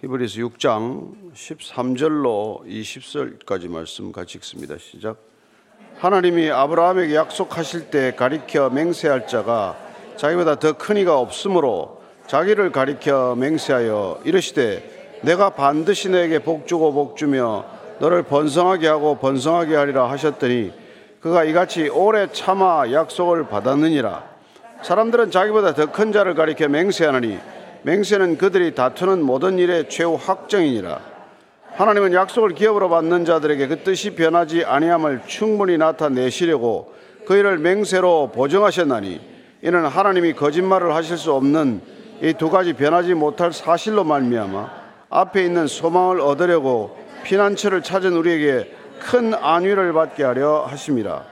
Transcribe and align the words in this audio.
히브리서 0.00 0.40
6장 0.42 1.32
13절로 1.34 2.64
20절까지 2.64 3.68
말씀 3.68 4.12
같이 4.12 4.38
읽습니다. 4.38 4.76
시작. 4.78 5.16
하나님이 5.98 6.50
아브라함에게 6.50 7.16
약속하실 7.16 7.90
때 7.90 8.12
가리켜 8.14 8.70
맹세할 8.70 9.26
자가 9.26 9.76
자기보다 10.16 10.60
더 10.60 10.74
큰 10.74 10.98
이가 10.98 11.18
없으므로 11.18 12.00
자기를 12.28 12.70
가리켜 12.70 13.34
맹세하여 13.34 14.20
이르시되 14.24 15.18
내가 15.22 15.50
반드시 15.50 16.08
너에게 16.10 16.38
복 16.38 16.68
주고 16.68 16.92
복 16.92 17.16
주며 17.16 17.64
너를 17.98 18.22
번성하게 18.22 18.86
하고 18.86 19.18
번성하게 19.18 19.74
하리라 19.74 20.08
하셨더니 20.10 20.72
그가 21.20 21.42
이같이 21.42 21.88
오래 21.88 22.30
참아 22.30 22.92
약속을 22.92 23.48
받았느니라 23.48 24.22
사람들은 24.82 25.32
자기보다 25.32 25.74
더 25.74 25.86
큰 25.90 26.12
자를 26.12 26.34
가리켜 26.34 26.68
맹세하느니 26.68 27.36
맹세는 27.82 28.38
그들이 28.38 28.74
다투는 28.74 29.22
모든 29.22 29.58
일의 29.58 29.88
최후 29.88 30.16
확정이니라. 30.20 31.00
하나님은 31.74 32.12
약속을 32.12 32.54
기업으로 32.54 32.88
받는 32.88 33.24
자들에게 33.24 33.68
그 33.68 33.82
뜻이 33.82 34.14
변하지 34.14 34.64
아니함을 34.64 35.22
충분히 35.26 35.78
나타내시려고 35.78 36.92
그 37.26 37.36
일을 37.36 37.58
맹세로 37.58 38.32
보정하셨나니 38.34 39.20
이는 39.62 39.86
하나님이 39.86 40.32
거짓말을 40.32 40.94
하실 40.94 41.16
수 41.16 41.32
없는 41.32 41.80
이 42.20 42.32
두 42.32 42.50
가지 42.50 42.72
변하지 42.72 43.14
못할 43.14 43.52
사실로 43.52 44.02
말미암아 44.02 44.70
앞에 45.08 45.44
있는 45.44 45.68
소망을 45.68 46.20
얻으려고 46.20 46.98
피난처를 47.22 47.82
찾은 47.82 48.14
우리에게 48.14 48.74
큰 48.98 49.34
안위를 49.34 49.92
받게 49.92 50.24
하려 50.24 50.64
하심이라 50.68 51.24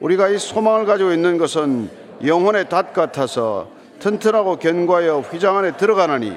우리가 0.00 0.28
이 0.28 0.38
소망을 0.38 0.84
가지고 0.84 1.12
있는 1.12 1.38
것은 1.38 1.88
영혼의 2.24 2.68
닷 2.68 2.92
같아서 2.92 3.68
튼튼하고 3.98 4.56
견고하여 4.56 5.20
휘장 5.20 5.56
안에 5.56 5.76
들어가나니 5.76 6.36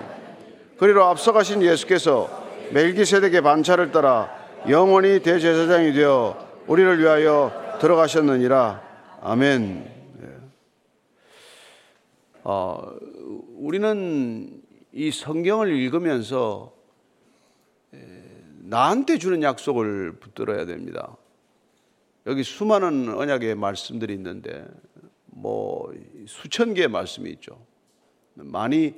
그리로 0.78 1.06
앞서가신 1.06 1.62
예수께서 1.62 2.30
멜기세덱의 2.72 3.42
반차를 3.42 3.92
따라 3.92 4.30
영원히 4.70 5.22
대제사장이 5.22 5.94
되어 5.94 6.48
우리를 6.68 7.00
위하여 7.00 7.78
들어가셨느니라 7.82 8.82
아멘. 9.22 10.00
어, 12.44 12.96
우리는 13.58 14.62
이 14.92 15.12
성경을 15.12 15.70
읽으면서 15.70 16.74
나한테 18.70 19.18
주는 19.18 19.42
약속을 19.42 20.14
붙들어야 20.20 20.66
됩니다. 20.66 21.18
여기 22.28 22.44
수많은 22.44 23.14
언약의 23.16 23.56
말씀들이 23.56 24.14
있는데 24.14 24.66
뭐 25.40 25.94
수천 26.28 26.74
개의 26.74 26.88
말씀이 26.90 27.30
있죠. 27.32 27.66
많이 28.36 28.96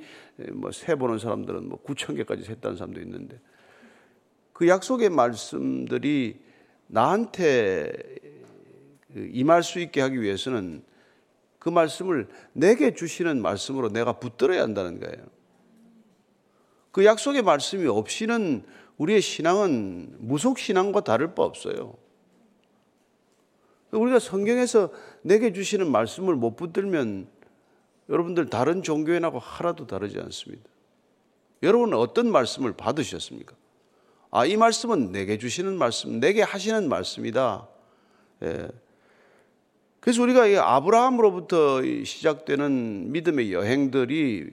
뭐 0.52 0.70
세 0.72 0.94
보는 0.94 1.18
사람들은 1.18 1.68
뭐 1.68 1.78
구천 1.80 2.16
개까지 2.16 2.44
셌다는 2.44 2.76
사람도 2.76 3.00
있는데 3.00 3.40
그 4.52 4.68
약속의 4.68 5.10
말씀들이 5.10 6.40
나한테 6.88 7.92
임할 9.14 9.62
수 9.62 9.78
있게 9.80 10.00
하기 10.00 10.20
위해서는 10.20 10.82
그 11.58 11.68
말씀을 11.68 12.28
내게 12.52 12.94
주시는 12.94 13.40
말씀으로 13.40 13.88
내가 13.88 14.18
붙들어야 14.18 14.62
한다는 14.62 14.98
거예요. 14.98 15.24
그 16.90 17.04
약속의 17.04 17.42
말씀이 17.42 17.86
없이는 17.86 18.64
우리의 18.98 19.20
신앙은 19.20 20.16
무속 20.18 20.58
신앙과 20.58 21.02
다를 21.02 21.34
바 21.34 21.44
없어요. 21.44 21.96
우리가 23.92 24.18
성경에서 24.18 24.90
내게 25.22 25.52
주시는 25.52 25.90
말씀을 25.90 26.34
못 26.34 26.56
붙들면 26.56 27.28
여러분들 28.08 28.48
다른 28.48 28.82
종교에 28.82 29.18
나고 29.18 29.38
하나도 29.38 29.86
다르지 29.86 30.18
않습니다. 30.18 30.64
여러분은 31.62 31.96
어떤 31.96 32.30
말씀을 32.30 32.72
받으셨습니까? 32.72 33.54
아, 34.30 34.46
이 34.46 34.56
말씀은 34.56 35.12
내게 35.12 35.38
주시는 35.38 35.76
말씀, 35.76 36.18
내게 36.18 36.42
하시는 36.42 36.88
말씀이다. 36.88 37.68
예. 38.44 38.68
그래서 40.00 40.22
우리가 40.22 40.46
이 40.46 40.56
아브라함으로부터 40.56 41.82
시작되는 42.04 43.12
믿음의 43.12 43.52
여행들이 43.52 44.50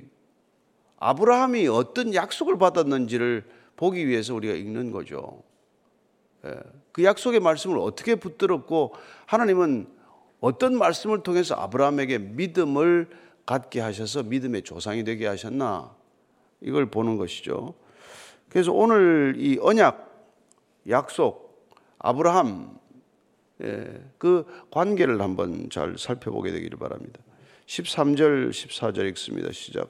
아브라함이 0.97 1.67
어떤 1.69 2.13
약속을 2.13 2.57
받았는지를 2.57 3.45
보기 3.77 4.07
위해서 4.07 4.35
우리가 4.35 4.53
읽는 4.53 4.91
거죠. 4.91 5.41
예. 6.45 6.55
그 6.99 7.05
약속의 7.05 7.39
말씀을 7.39 7.77
어떻게 7.77 8.15
붙들었고 8.15 8.93
하나님은 9.25 9.87
어떤 10.41 10.77
말씀을 10.77 11.23
통해서 11.23 11.55
아브라함에게 11.55 12.17
믿음을 12.17 13.07
갖게 13.45 13.79
하셔서 13.79 14.23
믿음의 14.23 14.63
조상이 14.63 15.05
되게 15.05 15.25
하셨나 15.25 15.95
이걸 16.59 16.87
보는 16.87 17.15
것이죠. 17.15 17.73
그래서 18.49 18.73
오늘 18.73 19.35
이 19.37 19.57
언약, 19.61 20.09
약속, 20.89 21.69
아브라함 21.99 22.77
예, 23.63 24.01
그 24.17 24.45
관계를 24.69 25.21
한번 25.21 25.69
잘 25.69 25.97
살펴보게 25.97 26.51
되기를 26.51 26.77
바랍니다. 26.77 27.21
13절, 27.65 28.49
14절 28.49 29.07
읽습니다. 29.11 29.53
시작. 29.53 29.89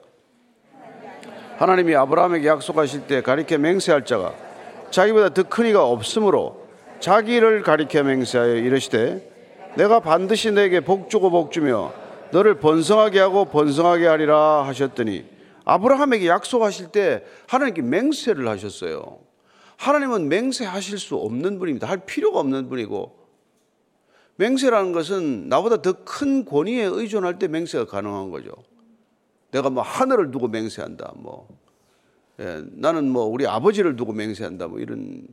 하나님이 1.58 1.96
아브라함에게 1.96 2.46
약속하실 2.46 3.08
때 3.08 3.20
가리켜 3.20 3.58
맹세할 3.58 4.04
자가 4.04 4.32
자기보다 4.92 5.30
더 5.30 5.42
큰 5.42 5.66
이가 5.66 5.84
없으므로 5.84 6.59
자기를 7.00 7.62
가리켜 7.62 8.02
맹세하여 8.02 8.56
이르시되 8.56 9.72
내가 9.76 10.00
반드시 10.00 10.52
내게 10.52 10.80
복 10.80 11.08
주고 11.08 11.30
복 11.30 11.50
주며 11.50 11.92
너를 12.30 12.60
번성하게 12.60 13.18
하고 13.18 13.46
번성하게 13.46 14.06
하리라 14.06 14.66
하셨더니 14.66 15.24
아브라함에게 15.64 16.26
약속하실 16.26 16.88
때 16.88 17.24
하나님께 17.48 17.82
맹세를 17.82 18.48
하셨어요. 18.48 19.18
하나님은 19.76 20.28
맹세하실 20.28 20.98
수 20.98 21.16
없는 21.16 21.58
분입니다. 21.58 21.88
할 21.88 21.98
필요가 21.98 22.40
없는 22.40 22.68
분이고 22.68 23.18
맹세라는 24.36 24.92
것은 24.92 25.48
나보다 25.48 25.82
더 25.82 25.92
큰 26.04 26.44
권위에 26.44 26.82
의존할 26.84 27.38
때 27.38 27.48
맹세가 27.48 27.86
가능한 27.86 28.30
거죠. 28.30 28.52
내가 29.52 29.70
뭐 29.70 29.82
하늘을 29.82 30.30
두고 30.30 30.48
맹세한다. 30.48 31.12
뭐 31.16 31.48
예, 32.40 32.62
나는 32.72 33.10
뭐 33.10 33.24
우리 33.24 33.46
아버지를 33.46 33.96
두고 33.96 34.12
맹세한다. 34.12 34.68
뭐 34.68 34.80
이런 34.80 35.26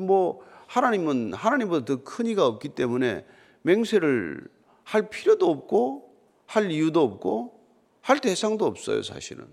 뭐 0.00 0.40
하나님은 0.74 1.34
하나님보다 1.34 1.84
더 1.84 2.02
큰 2.02 2.26
이가 2.26 2.46
없기 2.46 2.70
때문에 2.70 3.24
맹세를 3.62 4.44
할 4.82 5.08
필요도 5.08 5.48
없고 5.48 6.12
할 6.46 6.72
이유도 6.72 7.00
없고 7.00 7.60
할 8.00 8.18
대상도 8.18 8.66
없어요, 8.66 9.04
사실은. 9.04 9.46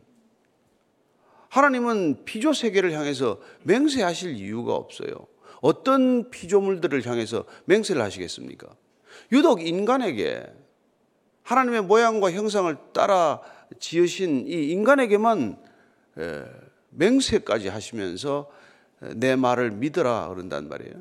하나님은 1.49 2.25
피조 2.25 2.53
세계를 2.53 2.93
향해서 2.93 3.39
맹세하실 3.63 4.35
이유가 4.37 4.73
없어요. 4.73 5.27
어떤 5.61 6.31
피조물들을 6.31 7.05
향해서 7.05 7.45
맹세를 7.65 8.01
하시겠습니까? 8.01 8.67
유독 9.31 9.61
인간에게 9.61 10.43
하나님의 11.43 11.83
모양과 11.83 12.31
형상을 12.31 12.75
따라 12.93 13.41
지으신 13.79 14.47
이 14.47 14.71
인간에게만 14.71 15.61
맹세까지 16.89 17.67
하시면서 17.67 18.49
내 19.15 19.35
말을 19.35 19.71
믿으라 19.71 20.29
그런단 20.29 20.69
말이에요. 20.69 20.93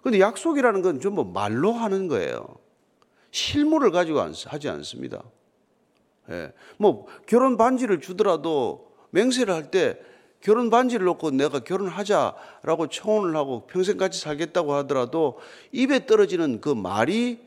그런데 0.00 0.20
약속이라는 0.20 0.82
건 0.82 1.00
전부 1.00 1.24
말로 1.24 1.72
하는 1.72 2.08
거예요. 2.08 2.46
실물을 3.30 3.90
가지고 3.90 4.20
하지 4.20 4.68
않습니다. 4.68 5.22
예. 6.30 6.52
뭐 6.78 7.06
결혼 7.26 7.56
반지를 7.56 8.00
주더라도 8.00 8.92
맹세를 9.10 9.54
할 9.54 9.70
때 9.70 9.98
결혼 10.40 10.70
반지를 10.70 11.06
놓고 11.06 11.32
내가 11.32 11.60
결혼하자라고 11.60 12.88
청혼을 12.88 13.34
하고 13.34 13.66
평생 13.66 13.96
같이 13.96 14.20
살겠다고 14.20 14.74
하더라도 14.74 15.38
입에 15.72 16.06
떨어지는 16.06 16.60
그 16.60 16.68
말이 16.68 17.40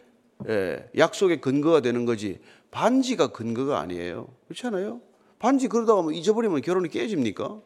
예, 0.48 0.90
약속의 0.98 1.40
근거가 1.42 1.82
되는 1.82 2.06
거지 2.06 2.40
반지가 2.72 3.28
근거가 3.28 3.80
아니에요. 3.80 4.28
그렇잖아요. 4.48 5.02
반지 5.38 5.68
그러다가 5.68 6.02
뭐 6.02 6.12
잊어버리면 6.12 6.62
결혼이 6.62 6.90
깨집니까? 6.90 7.60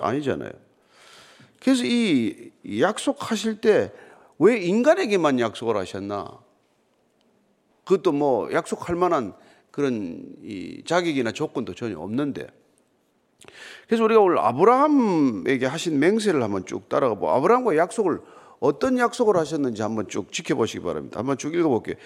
아니잖아요. 0.00 0.50
그래서 1.60 1.84
이 1.84 2.50
약속하실 2.80 3.60
때 3.60 3.92
왜 4.40 4.56
인간에게만 4.56 5.38
약속을 5.38 5.76
하셨나? 5.76 6.38
그것도 7.84 8.12
뭐 8.12 8.50
약속할 8.52 8.96
만한 8.96 9.34
그런 9.70 10.34
이 10.42 10.82
자격이나 10.86 11.32
조건도 11.32 11.74
전혀 11.74 11.98
없는데. 11.98 12.46
그래서 13.86 14.02
우리가 14.02 14.20
오늘 14.20 14.38
아브라함에게 14.38 15.66
하신 15.66 15.98
맹세를 15.98 16.42
한번 16.42 16.64
쭉 16.64 16.88
따라가 16.88 17.14
보고 17.16 17.30
아브라함과 17.30 17.76
약속을 17.76 18.20
어떤 18.60 18.98
약속을 18.98 19.36
하셨는지 19.36 19.82
한번 19.82 20.08
쭉 20.08 20.32
지켜보시기 20.32 20.82
바랍니다. 20.82 21.18
한번 21.18 21.36
쭉 21.36 21.54
읽어볼게요. 21.54 21.96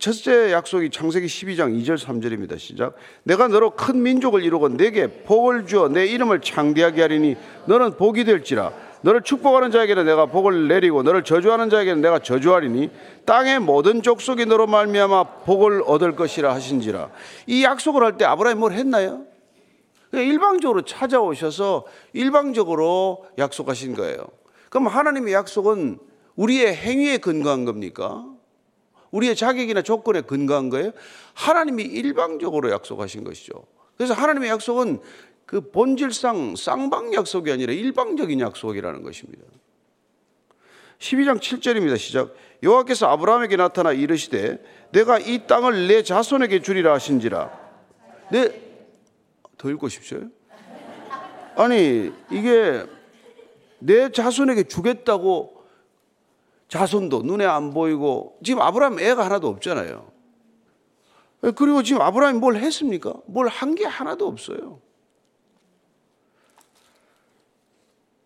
첫째 0.00 0.50
약속이 0.50 0.90
창세기 0.90 1.26
12장 1.26 1.80
2절 1.80 1.96
3절입니다. 1.96 2.58
시작. 2.58 2.96
내가 3.22 3.46
너로 3.46 3.70
큰 3.70 4.02
민족을 4.02 4.42
이루고 4.42 4.70
내게 4.70 5.22
복을 5.22 5.66
주어 5.66 5.88
내 5.88 6.06
이름을 6.06 6.40
창대하게 6.40 7.02
하리니 7.02 7.36
너는 7.66 7.96
복이 7.96 8.24
될지라. 8.24 8.93
너를 9.04 9.20
축복하는 9.20 9.70
자에게는 9.70 10.06
내가 10.06 10.24
복을 10.24 10.66
내리고 10.66 11.02
너를 11.02 11.24
저주하는 11.24 11.68
자에게는 11.68 12.00
내가 12.00 12.20
저주하리니 12.20 12.90
땅의 13.26 13.58
모든 13.60 14.00
족속이 14.00 14.46
너로 14.46 14.66
말미암아 14.66 15.40
복을 15.44 15.82
얻을 15.84 16.16
것이라 16.16 16.54
하신지라. 16.54 17.10
이 17.46 17.64
약속을 17.64 18.02
할 18.02 18.16
때 18.16 18.24
아브라함이 18.24 18.58
뭘 18.58 18.72
했나요? 18.72 19.26
그러니까 20.10 20.32
일방적으로 20.32 20.82
찾아오셔서 20.82 21.84
일방적으로 22.14 23.26
약속하신 23.36 23.94
거예요. 23.94 24.24
그럼 24.70 24.86
하나님의 24.86 25.34
약속은 25.34 25.98
우리의 26.36 26.74
행위에 26.74 27.18
근거한 27.18 27.66
겁니까? 27.66 28.24
우리의 29.10 29.36
자격이나 29.36 29.82
조건에 29.82 30.22
근거한 30.22 30.70
거예요? 30.70 30.92
하나님이 31.34 31.82
일방적으로 31.82 32.70
약속하신 32.70 33.24
것이죠. 33.24 33.52
그래서 33.98 34.14
하나님의 34.14 34.48
약속은 34.48 35.00
그 35.46 35.70
본질상 35.70 36.56
쌍방 36.56 37.12
약속이 37.14 37.50
아니라 37.52 37.72
일방적인 37.72 38.40
약속이라는 38.40 39.02
것입니다. 39.02 39.44
12장 40.98 41.38
7절입니다. 41.38 41.98
시작. 41.98 42.34
여호와께서 42.62 43.06
아브라함에게 43.08 43.56
나타나 43.56 43.92
이르시되 43.92 44.62
내가 44.92 45.18
이 45.18 45.46
땅을 45.46 45.88
내 45.88 46.02
자손에게 46.02 46.62
주리라 46.62 46.94
하신지라. 46.94 47.50
네. 48.32 48.62
더 49.58 49.70
읽고 49.70 49.88
싶어요? 49.88 50.28
아니, 51.56 52.10
이게 52.30 52.84
내 53.78 54.10
자손에게 54.10 54.64
주겠다고 54.64 55.62
자손도 56.68 57.22
눈에 57.22 57.44
안 57.44 57.72
보이고 57.74 58.38
지금 58.42 58.62
아브라함 58.62 58.98
애가 58.98 59.24
하나도 59.24 59.48
없잖아요. 59.48 60.10
그리고 61.56 61.82
지금 61.82 62.00
아브라함이 62.00 62.38
뭘 62.38 62.56
했습니까? 62.56 63.12
뭘 63.26 63.48
한 63.48 63.74
게 63.74 63.84
하나도 63.84 64.26
없어요. 64.26 64.80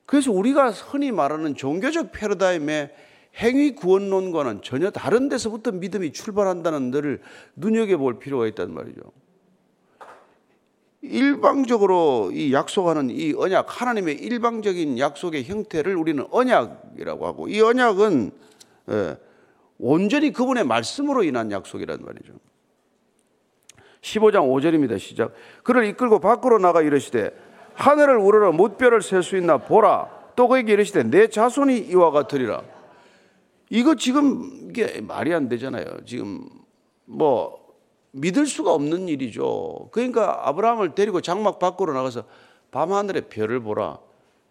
그래서 0.09 0.33
우리가 0.33 0.71
흔히 0.71 1.13
말하는 1.13 1.55
종교적 1.55 2.13
패러다임의 2.13 2.95
행위 3.37 3.75
구원론과는 3.75 4.63
전혀 4.63 4.91
다른 4.91 5.29
데서부터 5.29 5.71
믿음이 5.71 6.15
출발한다는 6.15 6.91
것을 6.91 7.21
눈여겨볼 7.57 8.19
필요가 8.19 8.47
있단 8.47 8.73
말이죠. 8.73 9.03
일방적으로 11.03 12.31
이 12.33 12.55
약속하는 12.55 13.11
이 13.11 13.35
언약, 13.37 13.83
하나님의 13.83 14.15
일방적인 14.15 14.99
약속의 14.99 15.45
형태를 15.45 15.95
우리는 15.95 16.27
언약이라고 16.31 17.27
하고 17.27 17.49
이 17.49 17.61
언약은 17.61 18.31
예, 18.91 19.17
온전히 19.79 20.33
그분의 20.33 20.65
말씀으로 20.65 21.23
인한 21.23 21.53
약속이란 21.53 21.99
말이죠. 22.03 22.33
15장 24.01 24.49
5절입니다. 24.49 24.99
시작. 24.99 25.35
그를 25.65 25.85
이끌고 25.85 26.21
밖으로 26.21 26.59
나가 26.59 26.81
이르시되 26.81 27.48
하늘을 27.79 28.17
우러러 28.17 28.51
못별을 28.51 29.03
셀 29.03 29.23
수 29.23 29.37
있나 29.37 29.59
보라. 29.59 30.09
또 30.35 30.49
그에게 30.49 30.73
이르시되 30.73 31.05
내 31.05 31.29
자손이 31.29 31.79
이와 31.79 32.11
같으리라. 32.11 32.63
이거 33.71 33.95
지금 33.95 34.69
이게 34.69 35.01
말이 35.01 35.33
안 35.33 35.49
되잖아요. 35.49 35.85
지금 36.05 36.49
뭐 37.05 37.77
믿을 38.11 38.47
수가 38.47 38.73
없는 38.73 39.09
일이죠. 39.09 39.91
그러니까 39.93 40.49
아브라함을 40.49 40.97
데리고 40.97 41.21
장막 41.21 41.61
밖으로 41.61 41.93
나가서 41.93 42.25
밤하늘에 42.73 43.23
별을 43.23 43.61
보라. 43.61 43.99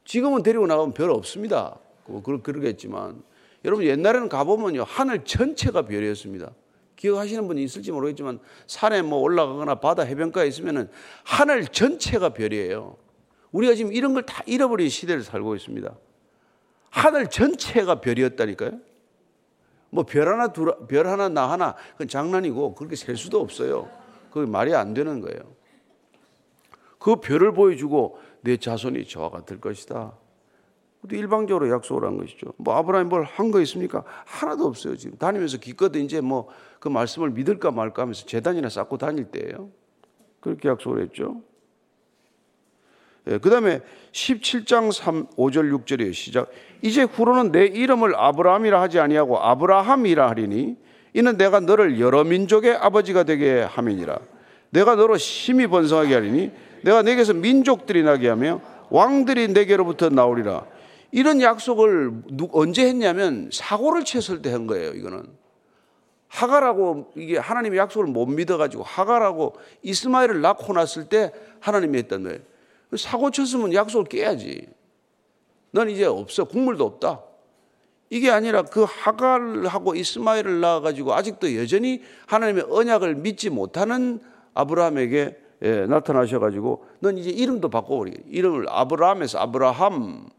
지금은 0.05 0.41
데리고 0.41 0.65
나가면 0.65 0.93
별 0.93 1.09
없습니다. 1.09 1.77
뭐 2.05 2.23
그러겠지만 2.23 3.21
여러분 3.65 3.85
옛날에는 3.85 4.29
가보면요 4.29 4.85
하늘 4.87 5.25
전체가 5.25 5.81
별이었습니다. 5.81 6.51
기억하시는 6.95 7.45
분이 7.45 7.61
있을지 7.61 7.91
모르겠지만 7.91 8.39
산에 8.67 9.01
뭐 9.01 9.19
올라가거나 9.19 9.75
바다 9.75 10.03
해변가에 10.03 10.47
있으면은 10.47 10.89
하늘 11.25 11.65
전체가 11.65 12.29
별이에요. 12.29 12.95
우리가 13.51 13.75
지금 13.75 13.93
이런 13.93 14.13
걸 14.13 14.23
다 14.25 14.43
잃어버린 14.45 14.89
시대를 14.89 15.23
살고 15.23 15.55
있습니다. 15.55 15.95
하늘 16.89 17.29
전체가 17.29 18.01
별이었다니까요. 18.01 18.79
뭐 19.89 20.03
별 20.03 20.27
하나 20.27 20.51
둘 20.51 20.73
별 20.87 21.07
하나 21.07 21.29
나 21.29 21.49
하나 21.49 21.75
그건 21.93 22.07
장난이고 22.07 22.75
그렇게 22.75 22.95
셀 22.95 23.15
수도 23.15 23.39
없어요. 23.39 23.89
그 24.31 24.39
말이 24.39 24.73
안 24.75 24.93
되는 24.93 25.21
거예요. 25.21 25.39
그 26.99 27.17
별을 27.17 27.53
보여주고 27.53 28.19
내 28.41 28.57
자손이 28.57 29.05
저와 29.07 29.29
같을 29.29 29.59
것이다. 29.61 30.13
일방적으로 31.09 31.69
약속을 31.69 32.03
한 32.05 32.17
것이죠. 32.17 32.53
뭐 32.57 32.75
아브라함이 32.75 33.07
뭘 33.09 33.23
한 33.23 33.49
거 33.51 33.61
있습니까? 33.61 34.03
하나도 34.25 34.65
없어요. 34.65 34.97
지금 34.97 35.17
다니면서 35.17 35.57
기껏 35.57 35.95
이제 35.95 36.19
뭐 36.21 36.49
그 36.79 36.89
말씀을 36.89 37.29
믿을까 37.31 37.71
말까 37.71 38.01
하면서 38.03 38.25
재단이나 38.25 38.69
쌓고 38.69 38.97
다닐 38.97 39.25
때예요. 39.31 39.69
그렇게 40.41 40.67
약속을 40.69 41.01
했죠. 41.03 41.41
예, 43.27 43.37
그 43.37 43.49
다음에 43.49 43.81
17장 44.11 44.91
3, 44.91 45.27
5절 45.35 45.71
6절의 45.83 46.13
시작. 46.13 46.49
이제 46.81 47.03
후로는 47.03 47.51
내 47.51 47.65
이름을 47.65 48.15
아브라함이라 48.15 48.81
하지 48.81 48.99
아니하고 48.99 49.39
아브라함이라 49.39 50.29
하리니 50.29 50.77
이는 51.13 51.37
내가 51.37 51.59
너를 51.59 51.99
여러 51.99 52.23
민족의 52.23 52.75
아버지가 52.75 53.23
되게 53.23 53.61
함이니라. 53.61 54.19
내가 54.69 54.95
너로 54.95 55.17
심히 55.17 55.67
번성하게 55.67 56.13
하리니 56.13 56.51
내가 56.83 57.01
내게서 57.01 57.33
민족들이 57.33 58.03
나게 58.03 58.29
하며 58.29 58.61
왕들이 58.89 59.49
내게로부터 59.49 60.09
나오리라. 60.09 60.65
이런 61.11 61.41
약속을 61.41 62.11
언제 62.51 62.85
했냐면 62.87 63.49
사고를 63.51 64.03
쳤을 64.03 64.41
때 64.41 64.51
한 64.51 64.67
거예요. 64.67 64.91
이거는 64.91 65.23
하가라고 66.27 67.11
이게 67.15 67.37
하나님의 67.37 67.79
약속을 67.79 68.07
못 68.07 68.25
믿어가지고 68.27 68.83
하가라고 68.83 69.55
이스마엘을 69.81 70.41
낳고 70.41 70.73
났을 70.73 71.05
때 71.09 71.31
하나님이 71.61 71.97
했던 71.97 72.23
거예요. 72.23 72.39
사고 72.95 73.31
쳤으면 73.31 73.73
약속을 73.73 74.05
깨야지. 74.05 74.67
넌 75.71 75.89
이제 75.89 76.05
없어. 76.05 76.45
국물도 76.45 76.85
없다. 76.85 77.23
이게 78.09 78.29
아니라 78.31 78.63
그 78.63 78.85
하갈하고 78.87 79.95
이스마엘을 79.95 80.61
낳아가지고 80.61 81.13
아직도 81.13 81.55
여전히 81.57 82.01
하나님의 82.27 82.67
언약을 82.69 83.15
믿지 83.15 83.49
못하는 83.49 84.21
아브라함에게 84.53 85.43
예, 85.63 85.85
나타나셔가지고 85.87 86.85
넌 86.99 87.17
이제 87.17 87.31
이름도 87.31 87.69
바꿔버리게. 87.69 88.23
이름을 88.27 88.67
아브라함에서 88.69 89.39
아브라함으로 89.39 90.29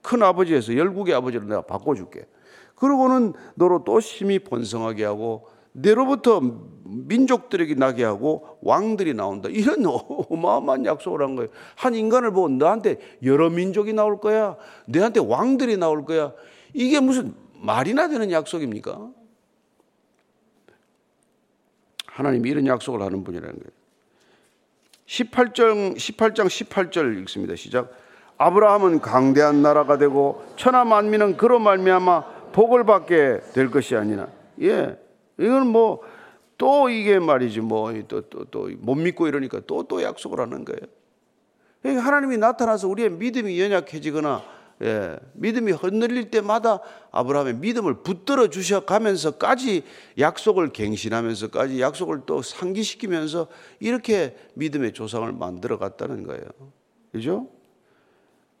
큰 0.00 0.22
아버지에서 0.22 0.74
열국의 0.74 1.14
아버지로 1.14 1.44
내가 1.44 1.62
바꿔줄게. 1.62 2.26
그러고는 2.74 3.34
너로 3.54 3.84
또 3.84 4.00
심히 4.00 4.38
번성하게 4.40 5.04
하고 5.04 5.46
내로부터 5.72 6.40
민족들에게 6.84 7.74
나게 7.74 8.04
하고 8.04 8.58
왕들이 8.62 9.14
나온다. 9.14 9.48
이런 9.50 9.84
어마어마한 9.86 10.84
약속을 10.86 11.22
한 11.22 11.36
거예요. 11.36 11.50
한 11.74 11.94
인간을 11.94 12.32
보고 12.32 12.48
너한테 12.48 12.98
여러 13.24 13.50
민족이 13.50 13.92
나올 13.92 14.20
거야. 14.20 14.56
너한테 14.86 15.20
왕들이 15.20 15.76
나올 15.76 16.04
거야. 16.04 16.32
이게 16.74 17.00
무슨 17.00 17.34
말이나 17.54 18.08
되는 18.08 18.30
약속입니까? 18.30 19.10
하나님이 22.06 22.50
이런 22.50 22.66
약속을 22.66 23.00
하는 23.00 23.24
분이라는 23.24 23.54
거예요. 23.54 23.70
18장, 25.06 25.96
18장 25.96 26.46
18절 26.46 27.20
읽습니다. 27.22 27.56
시작. 27.56 27.92
아브라함은 28.36 29.00
강대한 29.00 29.62
나라가 29.62 29.98
되고 29.98 30.44
천하 30.56 30.84
만민은 30.84 31.36
그로 31.36 31.58
말미암아 31.58 32.50
복을 32.52 32.84
받게 32.84 33.40
될 33.54 33.70
것이 33.70 33.96
아니나. 33.96 34.28
예. 34.60 34.98
이건 35.42 35.66
뭐 35.68 36.00
또 36.62 36.88
이게 36.88 37.18
말이지 37.18 37.60
뭐 37.60 37.92
또 38.06 38.20
또 38.20 38.44
또 38.44 38.70
못 38.78 38.94
믿고 38.94 39.26
이러니까 39.26 39.60
또 39.66 39.82
또 39.82 40.00
약속을 40.00 40.38
하는 40.38 40.64
거예요. 40.64 40.80
그러니까 41.82 42.06
하나님이 42.06 42.36
나타나서 42.38 42.86
우리의 42.86 43.10
믿음이 43.10 43.60
연약해지거나 43.60 44.44
예, 44.82 45.18
믿음이 45.34 45.72
흔들릴 45.72 46.30
때마다 46.30 46.80
아브라함의 47.10 47.56
믿음을 47.56 48.02
붙들어 48.02 48.48
주셔 48.48 48.84
가면서까지 48.84 49.82
약속을 50.18 50.70
갱신하면서까지 50.72 51.80
약속을 51.80 52.22
또 52.26 52.42
상기시키면서 52.42 53.48
이렇게 53.80 54.36
믿음의 54.54 54.92
조상을 54.92 55.30
만들어 55.32 55.78
갔다는 55.78 56.22
거예요. 56.22 56.44
그죠? 57.10 57.48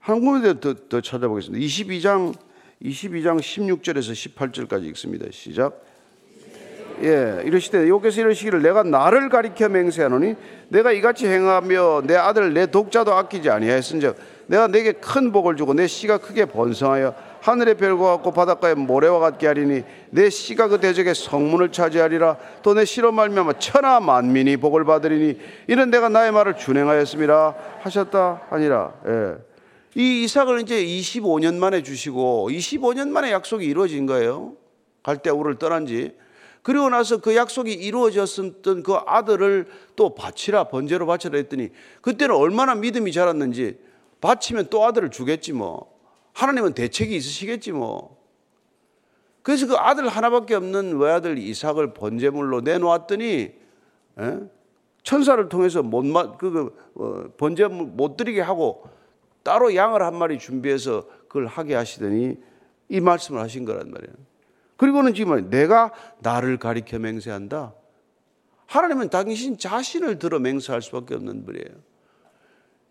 한 0.00 0.20
군데 0.20 0.58
더, 0.58 0.74
더 0.88 1.00
찾아보겠습니다. 1.00 1.64
22장 1.64 2.34
22장 2.82 3.38
16절에서 3.38 4.34
18절까지 4.34 4.84
읽습니다. 4.90 5.26
시작. 5.30 5.91
예, 7.02 7.42
이러시되 7.44 7.88
여기서 7.88 8.20
이러시기를 8.20 8.62
내가 8.62 8.84
나를 8.84 9.28
가리켜 9.28 9.68
맹세하노니 9.68 10.36
내가 10.68 10.92
이같이 10.92 11.26
행하며 11.26 12.02
내 12.06 12.14
아들 12.14 12.54
내 12.54 12.66
독자도 12.66 13.12
아끼지 13.12 13.50
아니하였은즉 13.50 14.16
내가 14.46 14.68
내게 14.68 14.92
큰 14.92 15.32
복을 15.32 15.56
주고 15.56 15.74
내 15.74 15.86
씨가 15.86 16.18
크게 16.18 16.44
번성하여 16.44 17.14
하늘의 17.40 17.76
별과 17.76 18.12
같고 18.12 18.32
바닷가의 18.32 18.76
모래와 18.76 19.18
같게 19.18 19.48
하리니 19.48 19.82
내 20.10 20.30
씨가 20.30 20.68
그 20.68 20.78
대적의 20.78 21.14
성문을 21.14 21.72
차지하리라 21.72 22.36
또 22.62 22.74
내 22.74 22.84
씨로 22.84 23.10
말미암아 23.12 23.54
천하 23.58 23.98
만민이 23.98 24.58
복을 24.58 24.84
받으리니 24.84 25.38
이는 25.68 25.90
내가 25.90 26.08
나의 26.08 26.30
말을 26.32 26.56
준행하였음이라 26.56 27.54
하셨다 27.80 28.42
아니라 28.50 28.92
예. 29.06 29.34
이 29.94 30.22
이삭을 30.24 30.60
이제 30.60 30.82
25년 30.84 31.56
만에 31.56 31.82
주시고 31.82 32.48
25년 32.50 33.08
만에 33.08 33.32
약속이 33.32 33.66
이루어진 33.66 34.06
거예요. 34.06 34.54
갈대우를 35.02 35.56
떠난 35.56 35.84
지 35.86 36.12
그리고 36.62 36.88
나서 36.88 37.18
그 37.18 37.34
약속이 37.34 37.72
이루어졌던 37.72 38.82
그 38.82 38.94
아들을 38.94 39.66
또 39.96 40.14
바치라 40.14 40.64
번제로 40.64 41.06
바치라 41.06 41.36
했더니 41.36 41.70
그때는 42.00 42.34
얼마나 42.34 42.74
믿음이 42.74 43.12
자랐는지 43.12 43.78
바치면 44.20 44.68
또 44.70 44.84
아들을 44.84 45.10
주겠지 45.10 45.52
뭐 45.52 45.92
하나님은 46.32 46.74
대책이 46.74 47.14
있으시겠지 47.16 47.72
뭐 47.72 48.22
그래서 49.42 49.66
그 49.66 49.74
아들 49.74 50.08
하나밖에 50.08 50.54
없는 50.54 50.98
외아들 50.98 51.36
이삭을 51.36 51.94
번제물로 51.94 52.60
내놓았더니 52.60 53.52
에? 54.18 54.38
천사를 55.02 55.48
통해서 55.48 55.82
못, 55.82 56.38
그, 56.38 56.50
그, 56.50 56.76
어, 56.94 57.24
번제 57.36 57.66
못 57.66 58.16
드리게 58.16 58.40
하고 58.40 58.84
따로 59.42 59.74
양을 59.74 60.00
한 60.02 60.14
마리 60.14 60.38
준비해서 60.38 61.06
그걸 61.26 61.46
하게 61.46 61.74
하시더니 61.74 62.36
이 62.88 63.00
말씀을 63.00 63.40
하신 63.40 63.64
거란 63.64 63.90
말이에요. 63.90 64.14
그리고는 64.82 65.14
지금 65.14 65.48
내가 65.48 65.92
나를 66.18 66.58
가리켜 66.58 66.98
맹세한다. 66.98 67.72
하나님은 68.66 69.10
당신 69.10 69.56
자신을 69.56 70.18
들어 70.18 70.40
맹세할 70.40 70.82
수밖에 70.82 71.14
없는 71.14 71.44
분이에요. 71.44 71.66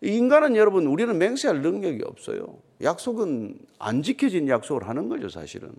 인간은 0.00 0.56
여러분 0.56 0.86
우리는 0.86 1.16
맹세할 1.18 1.60
능력이 1.60 2.02
없어요. 2.06 2.60
약속은 2.82 3.58
안 3.78 4.02
지켜진 4.02 4.48
약속을 4.48 4.88
하는 4.88 5.10
거죠, 5.10 5.28
사실은. 5.28 5.70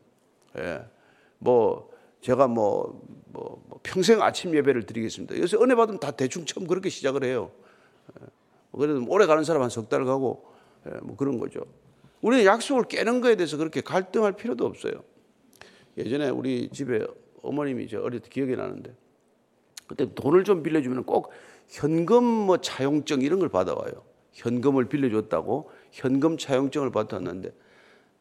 예. 0.59 0.85
뭐 1.39 1.89
제가 2.21 2.47
뭐, 2.47 3.01
뭐, 3.25 3.63
뭐 3.67 3.79
평생 3.81 4.21
아침 4.21 4.53
예배를 4.55 4.85
드리겠습니다. 4.85 5.35
요새 5.39 5.57
은혜 5.57 5.73
받으면 5.73 5.99
다 5.99 6.11
대충 6.11 6.45
처음 6.45 6.67
그렇게 6.67 6.89
시작을 6.89 7.23
해요. 7.23 7.49
예. 8.21 8.25
그래도 8.71 9.03
오래 9.07 9.25
가는 9.25 9.43
사람 9.43 9.63
한 9.63 9.69
석 9.71 9.89
달 9.89 10.05
가고 10.05 10.45
예, 10.85 10.91
뭐 11.01 11.15
그런 11.15 11.39
거죠. 11.39 11.65
우리는 12.21 12.45
약속을 12.45 12.83
깨는 12.83 13.19
거에 13.21 13.35
대해서 13.35 13.57
그렇게 13.57 13.81
갈등할 13.81 14.33
필요도 14.33 14.63
없어요. 14.63 14.93
예전에 15.97 16.29
우리 16.29 16.69
집에 16.69 17.05
어머님이 17.41 17.87
저 17.87 18.01
어릴 18.01 18.19
때 18.19 18.29
기억이 18.29 18.55
나는데 18.55 18.95
그때 19.87 20.13
돈을 20.13 20.43
좀 20.43 20.63
빌려주면 20.63 21.03
꼭 21.03 21.31
현금 21.67 22.23
뭐 22.23 22.57
차용증 22.57 23.21
이런 23.21 23.39
걸 23.39 23.49
받아와요. 23.49 23.91
현금을 24.33 24.85
빌려줬다고 24.85 25.69
현금 25.91 26.37
차용증을 26.37 26.91
받았는데 26.91 27.53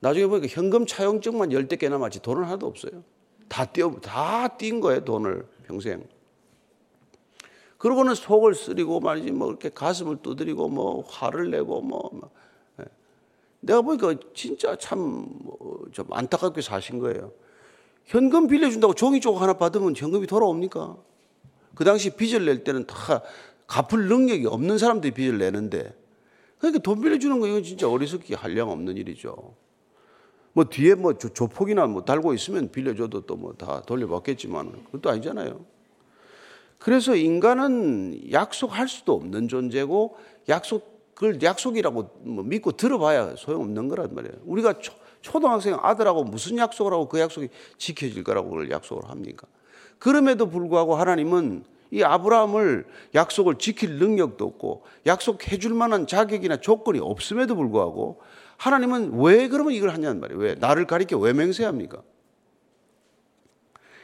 나중에 0.00 0.26
보니까 0.26 0.48
현금 0.48 0.84
차용증만 0.86 1.52
열대 1.52 1.76
개 1.76 1.88
남았지 1.88 2.20
돈은 2.22 2.44
하나도 2.44 2.66
없어요. 2.66 3.02
다 3.48 3.64
띄어 3.64 3.90
다띈 4.02 4.80
거예요 4.80 5.04
돈을 5.04 5.46
평생. 5.64 6.04
그러고는 7.78 8.14
속을 8.14 8.54
쓰리고 8.54 9.00
말이지 9.00 9.32
뭐 9.32 9.48
이렇게 9.48 9.68
가슴을 9.68 10.18
두드리고 10.22 10.68
뭐 10.68 11.02
화를 11.06 11.50
내고 11.50 11.80
뭐, 11.80 12.10
뭐. 12.12 12.30
예. 12.80 12.84
내가 13.60 13.82
보니까 13.82 14.14
진짜 14.34 14.76
참좀 14.76 15.26
뭐 16.06 16.16
안타깝게 16.16 16.62
사신 16.62 16.98
거예요. 16.98 17.32
현금 18.06 18.46
빌려준다고 18.46 18.94
종이 18.94 19.20
쪽 19.20 19.40
하나 19.40 19.54
받으면 19.54 19.94
현금이 19.96 20.26
돌아옵니까? 20.26 20.96
그 21.74 21.84
당시 21.84 22.10
빚을 22.10 22.44
낼 22.44 22.64
때는 22.64 22.86
다 22.86 23.22
갚을 23.66 24.08
능력이 24.08 24.46
없는 24.46 24.78
사람들이 24.78 25.12
빚을 25.14 25.38
내는데 25.38 25.94
그러니까 26.58 26.82
돈 26.82 27.00
빌려주는 27.00 27.40
거 27.40 27.46
이건 27.46 27.62
진짜 27.62 27.88
어리석기 27.88 28.34
한량 28.34 28.70
없는 28.70 28.96
일이죠. 28.96 29.54
뭐 30.52 30.64
뒤에 30.64 30.94
뭐 30.94 31.14
조폭이나 31.16 31.86
뭐 31.86 32.04
달고 32.04 32.34
있으면 32.34 32.70
빌려줘도 32.70 33.22
또 33.22 33.36
뭐 33.36 33.54
다 33.56 33.80
돌려받겠지만 33.82 34.84
그것도 34.84 35.10
아니잖아요. 35.10 35.64
그래서 36.78 37.14
인간은 37.16 38.32
약속할 38.32 38.88
수도 38.88 39.14
없는 39.14 39.48
존재고 39.48 40.16
약속을 40.48 41.40
약속이라고 41.42 42.10
뭐 42.24 42.44
믿고 42.44 42.72
들어봐야 42.72 43.36
소용없는 43.36 43.88
거란 43.88 44.14
말이에요. 44.14 44.34
우리가 44.44 44.78
초, 44.80 44.92
초등학생 45.22 45.78
아들하고 45.80 46.24
무슨 46.24 46.58
약속을 46.58 46.92
하고 46.92 47.08
그 47.08 47.18
약속이 47.18 47.48
지켜질 47.78 48.22
거라고 48.24 48.68
약속을 48.70 49.08
합니까? 49.08 49.46
그럼에도 49.98 50.50
불구하고 50.50 50.96
하나님은 50.96 51.64
이 51.92 52.02
아브라함을 52.02 52.86
약속을 53.14 53.58
지킬 53.58 53.98
능력도 53.98 54.44
없고 54.44 54.82
약속해 55.06 55.58
줄 55.58 55.74
만한 55.74 56.06
자격이나 56.06 56.56
조건이 56.60 56.98
없음에도 56.98 57.54
불구하고 57.54 58.20
하나님은 58.56 59.20
왜 59.20 59.48
그러면 59.48 59.72
이걸 59.72 59.90
하냐는 59.90 60.20
말이에요. 60.20 60.40
왜? 60.40 60.54
나를 60.54 60.86
가리켜 60.86 61.18
왜 61.18 61.32
맹세합니까? 61.32 62.02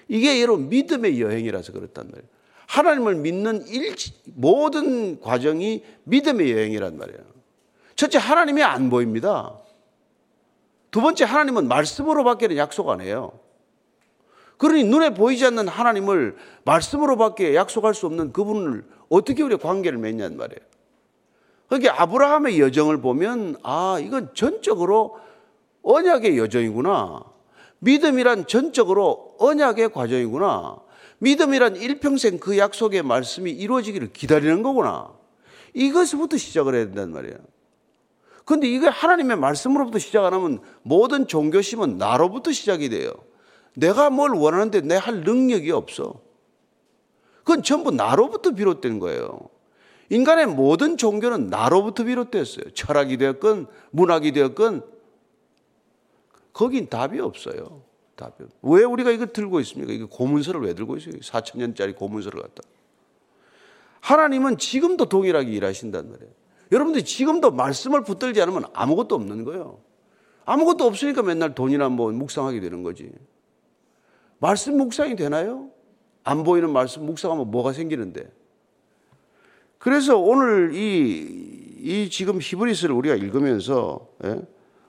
이게 0.09 0.41
여러분 0.43 0.69
믿음의 0.69 1.21
여행이라서 1.21 1.73
그렇단 1.73 2.09
말이에요. 2.11 2.29
하나님을 2.67 3.15
믿는 3.17 3.67
일, 3.69 3.95
모든 4.35 5.21
과정이 5.21 5.83
믿음의 6.05 6.53
여행이란 6.53 6.99
말이에요. 6.99 7.21
첫째, 7.97 8.19
하나님이 8.19 8.63
안 8.63 8.91
보입니다. 8.91 9.59
두 10.91 11.01
번째, 11.01 11.25
하나님은 11.25 11.69
말씀으로밖에는 11.69 12.57
약속 12.57 12.89
안 12.91 13.01
해요. 13.01 13.33
그러니 14.57 14.85
눈에 14.85 15.15
보이지 15.15 15.47
않는 15.47 15.69
하나님을 15.69 16.37
말씀으로밖에 16.65 17.55
약속할 17.55 17.95
수 17.95 18.07
없는 18.07 18.33
그분을 18.33 18.85
어떻게 19.09 19.43
우리가 19.43 19.63
관계를 19.63 19.99
맺냐는 19.99 20.37
말이에요. 20.37 20.61
그러니까 21.69 22.03
아브라함의 22.03 22.61
여정을 22.61 23.01
보면 23.01 23.57
아 23.63 23.99
이건 24.01 24.31
전적으로 24.35 25.19
언약의 25.83 26.37
여정이구나. 26.39 27.23
믿음이란 27.79 28.47
전적으로 28.47 29.37
언약의 29.39 29.93
과정이구나. 29.93 30.79
믿음이란 31.19 31.77
일평생 31.77 32.39
그 32.39 32.59
약속의 32.59 33.03
말씀이 33.03 33.51
이루어지기를 33.51 34.13
기다리는 34.13 34.63
거구나. 34.63 35.13
이것부터 35.75 36.37
시작을 36.37 36.75
해야 36.75 36.85
된단 36.87 37.13
말이에요. 37.13 37.37
근데 38.49 38.67
이게 38.67 38.87
하나님의 38.89 39.37
말씀으로부터 39.37 39.99
시작 39.99 40.25
안 40.25 40.33
하면 40.33 40.61
모든 40.81 41.27
종교심은 41.27 41.99
나로부터 41.99 42.51
시작이 42.51 42.89
돼요. 42.89 43.13
내가 43.75 44.09
뭘 44.09 44.31
원하는데 44.31 44.81
내 44.81 44.97
할 44.97 45.21
능력이 45.21 45.71
없어. 45.71 46.23
그건 47.41 47.63
전부 47.63 47.91
나로부터 47.91 48.53
비롯된 48.53 49.01
거예요. 49.01 49.51
인간의 50.09 50.47
모든 50.47 50.97
종교는 50.97 51.49
나로부터 51.49 52.05
비롯됐어요. 52.05 52.71
철학이 52.73 53.19
되었건 53.19 53.67
문학이 53.91 54.33
되었건 54.33 54.83
거긴 56.55 56.89
답이 56.89 57.21
없어요. 57.21 57.83
답이. 58.17 58.45
왜 58.63 58.83
우리가 58.83 59.11
이걸 59.11 59.31
들고 59.31 59.61
있습니까? 59.61 59.93
이게 59.93 60.05
고문서를 60.05 60.63
왜 60.63 60.73
들고 60.73 60.97
있어요? 60.97 61.17
4천 61.21 61.59
년짜리 61.59 61.93
고문서를 61.93 62.41
갖다. 62.41 62.63
하나님은 64.01 64.57
지금도 64.57 65.05
동일하게 65.11 65.51
일하신단 65.53 66.11
말이에요. 66.11 66.48
여러분들이 66.71 67.05
지금도 67.05 67.51
말씀을 67.53 68.03
붙들지 68.03 68.41
않으면 68.43 68.65
아무것도 68.73 69.15
없는 69.15 69.45
거예요. 69.45 69.79
아무것도 70.45 70.85
없으니까 70.85 71.23
맨날 71.23 71.55
돈이나 71.55 71.89
뭐 71.89 72.11
묵상하게 72.11 72.61
되는 72.61 72.83
거지. 72.83 73.11
말씀 74.39 74.77
묵상이 74.77 75.17
되나요? 75.17 75.71
안 76.25 76.43
보이는 76.45 76.71
말씀 76.71 77.05
묵상하면 77.07 77.51
뭐가 77.51 77.73
생기는데? 77.73 78.31
그래서 79.79 80.19
오늘 80.19 80.75
이, 80.75 81.77
이 81.81 82.11
지금 82.11 82.39
히브리스를 82.41 82.95
우리가 82.95 83.15
읽으면서, 83.15 84.09
예? 84.25 84.41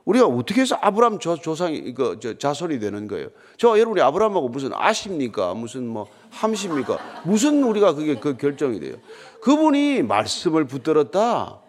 우리가 0.06 0.26
어떻게 0.26 0.62
해서 0.62 0.76
아브라함 0.82 1.20
조상이, 1.20 1.78
이거, 1.78 2.20
저, 2.20 2.38
자손이 2.38 2.80
되는 2.80 3.08
거예요? 3.08 3.30
저 3.58 3.78
여러분이 3.78 4.02
아브라함하고 4.02 4.50
무슨 4.50 4.72
아십니까? 4.74 5.54
무슨 5.54 5.88
뭐 5.88 6.08
함십니까? 6.32 6.98
무슨 7.26 7.64
우리가 7.64 7.94
그게 7.94 8.16
그 8.16 8.36
결정이 8.36 8.80
돼요? 8.80 8.96
그분이 9.42 10.02
말씀을 10.04 10.66
붙들었다. 10.66 11.60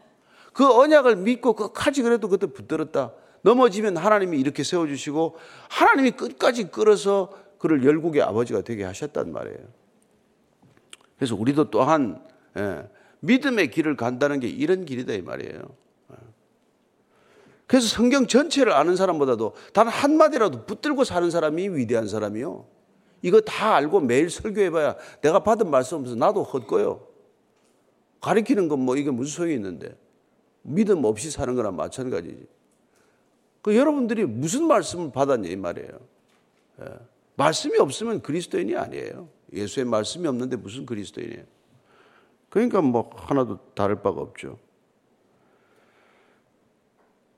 그 0.52 0.69
언약을 0.69 1.16
믿고 1.16 1.54
끝까지 1.54 2.02
그래도 2.02 2.28
그때 2.28 2.47
붙들었다. 2.47 3.12
넘어지면 3.42 3.97
하나님이 3.97 4.38
이렇게 4.38 4.62
세워주시고 4.62 5.37
하나님이 5.69 6.12
끝까지 6.12 6.71
끌어서 6.71 7.30
그를 7.59 7.85
열국의 7.85 8.23
아버지가 8.23 8.62
되게 8.62 8.85
하셨단 8.85 9.33
말이에요. 9.33 9.59
그래서 11.16 11.37
우리도 11.37 11.71
또한 11.71 12.23
예, 12.57 12.88
믿음의 13.21 13.71
길을 13.71 13.97
간다는 13.97 14.40
게 14.40 14.49
이런 14.49 14.85
길이다 14.85 15.12
이 15.12 15.23
말이에요. 15.23 15.62
예. 16.12 16.16
그래서 17.66 17.87
성경 17.87 18.26
전체를 18.26 18.73
아는 18.73 18.97
사람보다도 18.97 19.54
단 19.73 19.88
한마디라도 19.88 20.66
붙들고 20.66 21.04
사는 21.04 21.30
사람이 21.30 21.69
위대한 21.71 22.09
사람이요. 22.09 22.66
이거 23.23 23.40
다 23.42 23.75
알고 23.76 24.00
매일 24.00 24.30
설교해봐야 24.30 24.97
내가 25.21 25.42
받은 25.42 25.71
말씀 25.71 25.99
없어서 25.99 26.16
나도 26.16 26.42
헛고요. 26.42 27.07
가리키는 28.21 28.69
건 28.69 28.80
뭐 28.80 28.97
이게 28.97 29.11
무슨 29.11 29.37
소용이 29.37 29.54
있는데. 29.54 29.95
믿음 30.62 31.04
없이 31.04 31.30
사는 31.30 31.54
거랑 31.54 31.76
마찬가지지. 31.76 32.46
그 33.62 33.76
여러분들이 33.76 34.24
무슨 34.24 34.66
말씀을 34.66 35.12
받았냐 35.12 35.48
이 35.48 35.56
말이에요. 35.56 35.90
예. 36.82 36.84
말씀이 37.36 37.78
없으면 37.78 38.22
그리스도인이 38.22 38.76
아니에요. 38.76 39.28
예수의 39.52 39.86
말씀이 39.86 40.26
없는데 40.28 40.56
무슨 40.56 40.86
그리스도인이에요. 40.86 41.44
그러니까 42.48 42.80
뭐 42.82 43.10
하나도 43.14 43.58
다를 43.74 43.96
바가 43.96 44.20
없죠. 44.20 44.58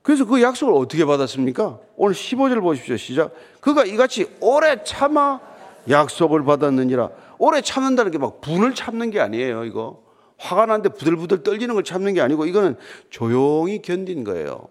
그래서 0.03 0.25
그 0.25 0.43
약속을 0.43 0.75
어떻게 0.75 1.05
받았습니까? 1.05 1.79
오늘 1.97 2.15
15절 2.15 2.61
보십시오. 2.61 2.97
시작. 2.97 3.33
그가 3.61 3.85
이같이 3.85 4.29
오래 4.41 4.83
참아 4.83 5.41
약속을 5.89 6.45
받았느니라. 6.45 7.11
오래 7.39 7.61
참는다는 7.61 8.11
게 8.11 8.19
막 8.19 8.41
분을 8.41 8.75
참는 8.75 9.11
게 9.11 9.21
아니에요, 9.21 9.65
이거. 9.65 10.02
화가 10.43 10.67
나는데 10.67 10.91
부들부들 10.91 11.45
떨리는 11.45 11.73
걸 11.73 11.85
참는 11.85 12.15
게 12.15 12.21
아니고 12.21 12.47
이거는 12.47 12.77
조용히 13.11 13.81
견딘 13.81 14.25
거예요. 14.25 14.69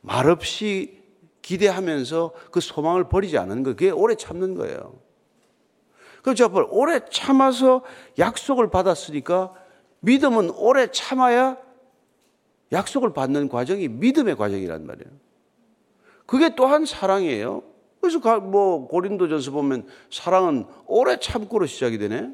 말없이 0.00 1.00
기대하면서 1.42 2.32
그 2.50 2.60
소망을 2.60 3.08
버리지 3.08 3.38
않는 3.38 3.62
거 3.62 3.70
그게 3.70 3.90
오래 3.90 4.16
참는 4.16 4.54
거예요. 4.54 4.98
그렇죠. 6.22 6.50
오래 6.70 7.00
참아서 7.10 7.82
약속을 8.18 8.70
받았으니까 8.70 9.52
믿음은 10.00 10.50
오래 10.50 10.90
참아야 10.90 11.58
약속을 12.72 13.12
받는 13.12 13.48
과정이 13.48 13.88
믿음의 13.88 14.36
과정이란 14.36 14.86
말이에요. 14.86 15.10
그게 16.26 16.54
또한 16.56 16.84
사랑이에요. 16.84 17.62
그래서 18.00 18.18
뭐 18.40 18.88
고린도전서 18.88 19.50
보면 19.52 19.86
사랑은 20.10 20.66
오래 20.86 21.18
참고로 21.18 21.66
시작이 21.66 21.98
되네. 21.98 22.30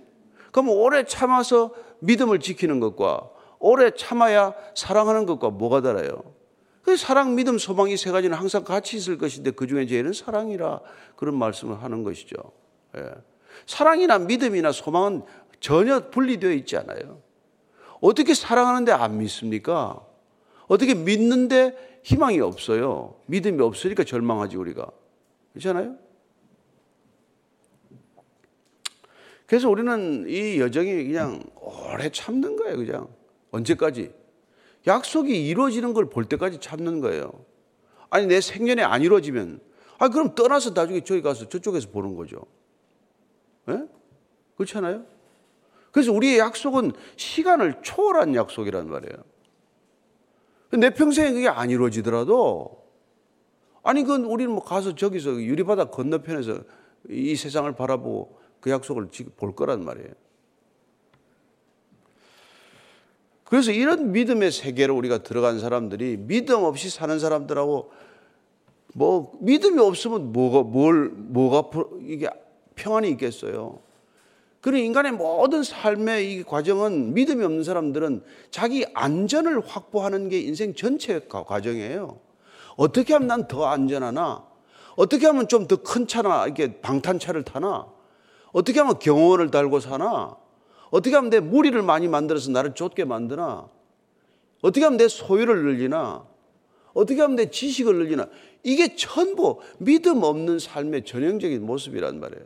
그럼 0.53 0.69
오래 0.71 1.05
참아서 1.05 1.73
믿음을 2.01 2.41
지키는 2.41 2.81
것과 2.81 3.31
오래 3.59 3.91
참아야 3.91 4.55
사랑하는 4.75 5.27
것과 5.27 5.51
뭐가 5.51 5.81
달라요? 5.83 6.23
그 6.83 6.97
사랑, 6.97 7.35
믿음, 7.35 7.59
소망 7.59 7.91
이 7.91 7.97
세 7.97 8.11
가지는 8.11 8.37
항상 8.37 8.65
같이 8.65 8.97
있을 8.97 9.19
것인데 9.19 9.51
그 9.53 9.67
중에 9.67 9.87
제일은 9.87 10.13
사랑이라 10.13 10.81
그런 11.17 11.37
말씀을 11.37 11.83
하는 11.83 12.03
것이죠. 12.03 12.37
예. 12.97 13.11
사랑이나 13.67 14.19
믿음이나 14.19 14.73
소망은 14.73 15.23
전혀 15.61 16.09
분리되어 16.11 16.53
있지 16.53 16.77
않아요. 16.79 17.21
어떻게 18.01 18.33
사랑하는데 18.33 18.93
안 18.93 19.19
믿습니까? 19.19 20.01
어떻게 20.69 20.95
믿는데 20.95 22.01
희망이 22.03 22.41
없어요? 22.41 23.17
믿음이 23.27 23.61
없으니까 23.63 24.05
절망하지 24.05 24.57
우리가. 24.57 24.87
그렇잖아요? 25.53 25.97
그래서 29.51 29.69
우리는 29.69 30.27
이 30.29 30.61
여정이 30.61 31.09
그냥 31.09 31.43
오래 31.57 32.09
참는 32.09 32.55
거예요, 32.55 32.77
그냥. 32.77 33.09
언제까지? 33.51 34.13
약속이 34.87 35.49
이루어지는 35.49 35.93
걸 35.93 36.05
볼 36.09 36.25
때까지 36.27 36.61
참는 36.61 37.01
거예요. 37.01 37.33
아니, 38.11 38.29
내 38.29 38.41
생년에 38.41 38.85
안 38.85 39.03
이루어지면, 39.03 39.59
아, 39.99 40.09
그럼 40.09 40.37
떠나서 40.37 40.71
나중에 40.71 41.01
저기 41.01 41.21
가서 41.21 41.49
저쪽에서 41.49 41.91
보는 41.91 42.15
거죠. 42.15 42.43
예? 43.71 43.89
그렇지 44.55 44.79
않아요? 44.79 45.05
그래서 45.91 46.13
우리의 46.13 46.39
약속은 46.39 46.93
시간을 47.17 47.83
초월한 47.83 48.37
약속이란 48.37 48.89
말이에요. 48.89 49.17
내 50.79 50.91
평생에 50.91 51.33
그게 51.33 51.49
안 51.49 51.71
이루어지더라도, 51.71 52.85
아니, 53.83 54.03
그건 54.05 54.27
우리는 54.27 54.53
뭐 54.53 54.63
가서 54.63 54.95
저기서 54.95 55.43
유리바닥 55.43 55.91
건너편에서 55.91 56.61
이 57.09 57.35
세상을 57.35 57.73
바라보고 57.75 58.39
그 58.61 58.71
약속을 58.71 59.09
볼 59.37 59.55
거란 59.55 59.85
말이에요. 59.85 60.11
그래서 63.45 63.73
이런 63.73 64.13
믿음의 64.13 64.53
세계로 64.53 64.97
우리가 64.97 65.23
들어간 65.25 65.59
사람들이 65.59 66.17
믿음 66.19 66.63
없이 66.63 66.89
사는 66.89 67.19
사람들하고 67.19 67.91
뭐 68.95 69.33
믿음이 69.41 69.79
없으면 69.81 70.33
뭐가 70.33 70.63
뭘 70.63 71.09
뭐가 71.11 71.71
이게 72.03 72.29
평안이 72.77 73.09
있겠어요. 73.11 73.81
그런 74.61 74.81
인간의 74.81 75.13
모든 75.13 75.63
삶의 75.63 76.33
이 76.33 76.43
과정은 76.45 77.15
믿음이 77.15 77.43
없는 77.45 77.65
사람들은 77.65 78.23
자기 78.51 78.85
안전을 78.95 79.67
확보하는 79.67 80.29
게 80.29 80.39
인생 80.41 80.75
전체 80.75 81.19
과정이에요. 81.21 82.21
어떻게 82.77 83.15
하면 83.15 83.27
난 83.29 83.49
더 83.49 83.67
안전하나? 83.67 84.45
어떻게 84.97 85.27
하면 85.27 85.49
좀 85.49 85.67
더 85.67 85.77
큰 85.79 86.07
차나 86.07 86.45
이렇게 86.45 86.81
방탄차를 86.81 87.43
타나? 87.45 87.87
어떻게 88.53 88.81
하면 88.81 88.99
경호원을 88.99 89.51
달고 89.51 89.81
사나? 89.81 90.37
어떻게 90.91 91.15
하면 91.15 91.31
내 91.31 91.41
무리를 91.41 91.81
많이 91.83 92.09
만들어서 92.09 92.51
나를 92.51 92.75
쫓게 92.75 93.05
만드나? 93.05 93.69
어떻게 94.61 94.85
하면 94.85 94.97
내 94.97 95.09
소유를 95.09 95.65
늘리나? 95.65 96.27
어떻게 96.93 97.21
하면 97.21 97.37
내 97.37 97.51
지식을 97.51 97.97
늘리나? 97.97 98.29
이게 98.63 98.97
전부 98.97 99.61
믿음 99.79 100.23
없는 100.23 100.59
삶의 100.59 101.05
전형적인 101.05 101.65
모습이란 101.65 102.21
말이에요. 102.21 102.45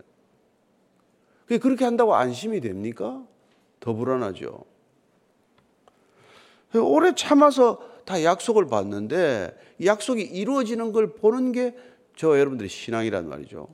그렇게 1.46 1.84
한다고 1.84 2.14
안심이 2.14 2.60
됩니까? 2.60 3.22
더 3.80 3.94
불안하죠. 3.94 4.64
오래 6.74 7.14
참아서 7.14 7.80
다 8.04 8.22
약속을 8.22 8.66
받는데 8.66 9.56
약속이 9.84 10.22
이루어지는 10.22 10.92
걸 10.92 11.14
보는 11.14 11.52
게 11.52 11.74
저 12.16 12.38
여러분들의 12.38 12.68
신앙이란 12.68 13.28
말이죠. 13.28 13.68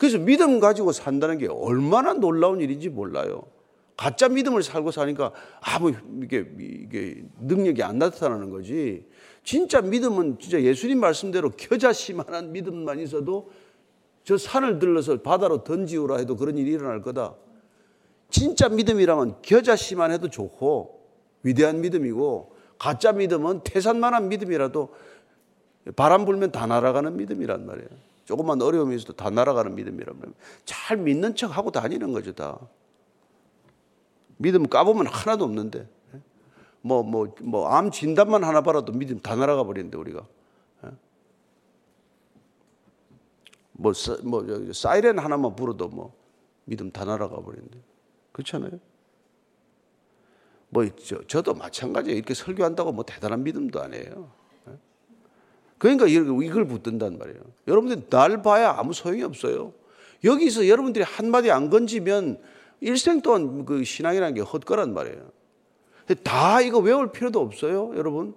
그래서 0.00 0.16
믿음 0.16 0.60
가지고 0.60 0.92
산다는 0.92 1.36
게 1.36 1.46
얼마나 1.46 2.14
놀라운 2.14 2.62
일인지 2.62 2.88
몰라요. 2.88 3.42
가짜 3.98 4.30
믿음을 4.30 4.62
살고 4.62 4.92
사니까 4.92 5.30
아무 5.60 5.92
이게, 6.22 6.50
이게 6.58 7.22
능력이 7.38 7.82
안 7.82 7.98
나타나는 7.98 8.48
거지. 8.48 9.06
진짜 9.44 9.82
믿음은 9.82 10.38
진짜 10.38 10.62
예수님 10.62 11.00
말씀대로 11.00 11.50
겨자씨만한 11.50 12.50
믿음만 12.50 12.98
있어도 13.00 13.50
저 14.24 14.38
산을 14.38 14.78
들러서 14.78 15.20
바다로 15.20 15.64
던지우라 15.64 16.16
해도 16.16 16.34
그런 16.34 16.56
일이 16.56 16.70
일어날 16.70 17.02
거다. 17.02 17.34
진짜 18.30 18.70
믿음이라면 18.70 19.42
겨자씨만 19.42 20.12
해도 20.12 20.30
좋고 20.30 20.98
위대한 21.42 21.82
믿음이고 21.82 22.56
가짜 22.78 23.12
믿음은 23.12 23.64
태산만한 23.64 24.30
믿음이라도 24.30 24.94
바람 25.94 26.24
불면 26.24 26.52
다 26.52 26.66
날아가는 26.66 27.18
믿음이란 27.18 27.66
말이에요. 27.66 28.09
조금만 28.30 28.62
어려움이 28.62 28.94
있어도 28.94 29.12
다 29.14 29.28
날아가는 29.28 29.74
믿음이라면 29.74 30.34
잘 30.64 30.96
믿는 30.96 31.34
척 31.34 31.56
하고 31.56 31.72
다니는 31.72 32.12
거죠, 32.12 32.32
다. 32.32 32.60
믿음 34.36 34.68
까보면 34.68 35.08
하나도 35.08 35.44
없는데. 35.44 35.88
뭐, 36.80 37.02
뭐, 37.02 37.34
뭐, 37.42 37.68
암 37.68 37.90
진단만 37.90 38.44
하나 38.44 38.60
봐라도 38.60 38.92
믿음 38.92 39.18
다 39.18 39.34
날아가 39.34 39.64
버리는데, 39.64 39.98
우리가. 39.98 40.24
뭐, 43.72 43.92
뭐, 44.22 44.46
사이렌 44.72 45.18
하나만 45.18 45.56
불어도 45.56 45.88
뭐, 45.88 46.14
믿음 46.66 46.92
다 46.92 47.04
날아가 47.04 47.34
버리는데. 47.40 47.80
그렇잖아요? 48.30 48.78
뭐, 50.68 50.88
저, 51.04 51.20
저도 51.26 51.54
마찬가지예요. 51.54 52.16
이렇게 52.16 52.34
설교한다고 52.34 52.92
뭐 52.92 53.04
대단한 53.04 53.42
믿음도 53.42 53.82
아니에요. 53.82 54.30
그러니까 55.80 56.06
이걸 56.06 56.66
붙든단 56.66 57.18
말이에요. 57.18 57.40
여러분들 57.66 58.08
날 58.10 58.42
봐야 58.42 58.76
아무 58.78 58.92
소용이 58.92 59.22
없어요. 59.22 59.72
여기서 60.22 60.68
여러분들이 60.68 61.02
한마디 61.04 61.50
안 61.50 61.70
건지면 61.70 62.38
일생 62.80 63.22
동안 63.22 63.64
그 63.64 63.82
신앙이라는 63.82 64.34
게 64.34 64.42
헛거란 64.42 64.92
말이에요. 64.92 65.32
다 66.22 66.60
이거 66.60 66.80
외울 66.80 67.10
필요도 67.12 67.40
없어요, 67.40 67.92
여러분. 67.96 68.34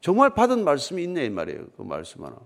정말 0.00 0.30
받은 0.30 0.64
말씀이 0.64 1.02
있네, 1.02 1.26
이 1.26 1.28
말이에요. 1.30 1.66
그 1.76 1.82
말씀 1.82 2.24
하나. 2.24 2.36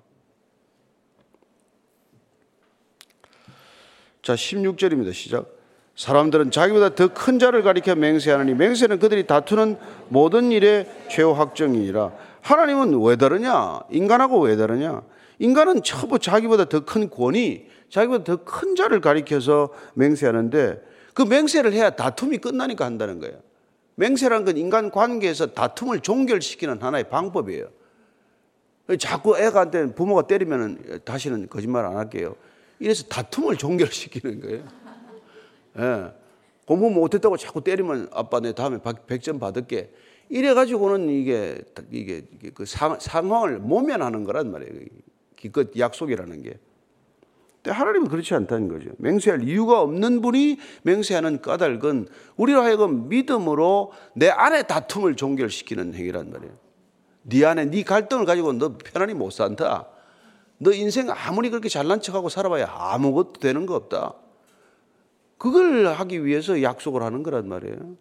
자, 4.20 4.34
16절입니다. 4.34 5.14
시작. 5.14 5.48
사람들은 5.96 6.50
자기보다 6.50 6.94
더 6.94 7.08
큰 7.08 7.38
자를 7.38 7.62
가리켜 7.62 7.94
맹세하느니 7.94 8.54
맹세는 8.54 8.98
그들이 8.98 9.26
다투는 9.26 9.76
모든 10.08 10.50
일의 10.50 10.88
최후 11.08 11.32
확정이니라. 11.32 12.12
하나님은 12.42 13.00
왜 13.02 13.16
다르냐? 13.16 13.80
인간하고 13.90 14.40
왜 14.40 14.56
다르냐? 14.56 15.02
인간은 15.38 15.82
처부 15.82 16.18
자기보다 16.18 16.64
더 16.66 16.80
큰 16.84 17.08
권위, 17.10 17.66
자기보다 17.90 18.24
더 18.24 18.44
큰 18.44 18.74
자를 18.74 19.00
가리켜서 19.00 19.70
맹세하는데 19.94 20.82
그 21.14 21.22
맹세를 21.22 21.72
해야 21.72 21.90
다툼이 21.90 22.38
끝나니까 22.38 22.84
한다는 22.84 23.20
거예요. 23.20 23.36
맹세란 23.96 24.44
건 24.44 24.56
인간 24.56 24.90
관계에서 24.90 25.46
다툼을 25.46 26.00
종결시키는 26.00 26.82
하나의 26.82 27.08
방법이에요. 27.08 27.68
자꾸 28.98 29.38
애가한테 29.38 29.94
부모가 29.94 30.26
때리면 30.26 31.00
다시는 31.04 31.48
거짓말 31.48 31.86
안 31.86 31.96
할게요. 31.96 32.34
이래서 32.80 33.04
다툼을 33.04 33.56
종결시키는 33.56 34.40
거예요. 34.40 34.64
예. 35.78 36.12
공부 36.66 36.90
못했다고 36.90 37.36
자꾸 37.36 37.62
때리면 37.62 38.08
아빠 38.12 38.40
내 38.40 38.52
다음에 38.52 38.78
100점 38.78 39.38
받을게. 39.38 39.92
이래가지고는 40.30 41.10
이게, 41.10 41.60
이게, 41.90 42.22
그 42.54 42.64
상, 42.64 42.98
상황을 42.98 43.58
모면하는 43.58 44.24
거란 44.24 44.50
말이에요. 44.50 44.72
기껏 45.36 45.68
약속이라는 45.76 46.42
게. 46.42 46.58
근데 47.64 47.70
하나님은 47.70 48.08
그렇지 48.08 48.34
않다는 48.34 48.68
거죠. 48.68 48.90
맹세할 48.98 49.42
이유가 49.42 49.80
없는 49.80 50.20
분이 50.20 50.58
맹세하는 50.82 51.40
까닭은 51.40 52.08
우리로 52.36 52.60
하여금 52.60 53.08
믿음으로 53.08 53.92
내 54.14 54.28
안에 54.28 54.64
다툼을 54.64 55.16
종결시키는 55.16 55.94
행위란 55.94 56.30
말이에요. 56.30 56.52
네 57.22 57.44
안에 57.44 57.66
네 57.66 57.82
갈등을 57.82 58.26
가지고 58.26 58.52
너 58.52 58.76
편안히 58.76 59.14
못 59.14 59.30
산다. 59.30 59.88
너 60.58 60.72
인생 60.72 61.08
아무리 61.10 61.48
그렇게 61.48 61.70
잘난 61.70 62.00
척하고 62.00 62.28
살아봐야 62.28 62.66
아무것도 62.70 63.40
되는 63.40 63.64
거 63.64 63.76
없다. 63.76 64.14
그걸 65.38 65.86
하기 65.86 66.24
위해서 66.24 66.62
약속을 66.62 67.02
하는 67.02 67.22
거란 67.22 67.48
말이에요. 67.48 67.96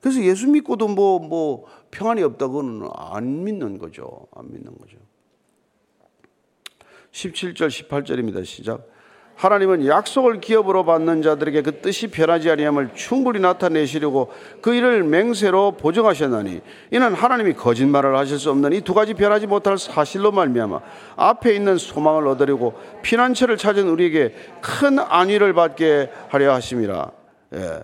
그래서 0.00 0.22
예수 0.24 0.48
믿고도 0.48 0.88
뭐, 0.88 1.20
뭐, 1.20 1.64
평안이 1.92 2.22
없다고는 2.22 2.88
안 2.94 3.44
믿는 3.44 3.78
거죠. 3.78 4.26
안 4.34 4.52
믿는 4.52 4.76
거죠. 4.76 4.98
17절, 7.12 7.68
18절입니다. 7.68 8.44
시작. 8.44 8.88
하나님은 9.34 9.86
약속을 9.86 10.40
기업으로 10.40 10.84
받는 10.84 11.22
자들에게 11.22 11.62
그 11.62 11.80
뜻이 11.80 12.08
변하지 12.08 12.50
아니함을 12.50 12.90
충분히 12.94 13.40
나타내시려고 13.40 14.30
그 14.60 14.74
일을 14.74 15.02
맹세로 15.02 15.72
보정하셨나니 15.72 16.60
이는 16.90 17.14
하나님이 17.14 17.54
거짓말을 17.54 18.16
하실 18.16 18.38
수 18.38 18.50
없는 18.50 18.72
이 18.72 18.80
두 18.82 18.94
가지 18.94 19.14
변하지 19.14 19.46
못할 19.46 19.78
사실로 19.78 20.32
말미암아 20.32 20.80
앞에 21.16 21.54
있는 21.54 21.78
소망을 21.78 22.26
얻으려고 22.28 22.74
피난처를 23.02 23.56
찾은 23.56 23.88
우리에게 23.88 24.34
큰 24.60 24.98
안위를 24.98 25.54
받게 25.54 26.10
하려 26.28 26.52
하심이라. 26.54 27.10
예. 27.54 27.82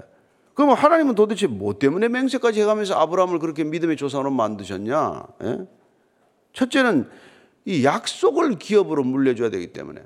그럼 0.54 0.70
하나님은 0.70 1.14
도대체 1.14 1.46
뭐 1.46 1.78
때문에 1.78 2.08
맹세까지 2.08 2.60
해가면서 2.60 2.94
아브라함을 2.94 3.38
그렇게 3.38 3.64
믿음의 3.64 3.96
조상으로 3.96 4.30
만드셨냐? 4.30 5.22
예? 5.44 5.58
첫째는 6.52 7.08
이 7.64 7.84
약속을 7.84 8.58
기업으로 8.58 9.04
물려줘야 9.04 9.50
되기 9.50 9.68
때문에 9.68 10.02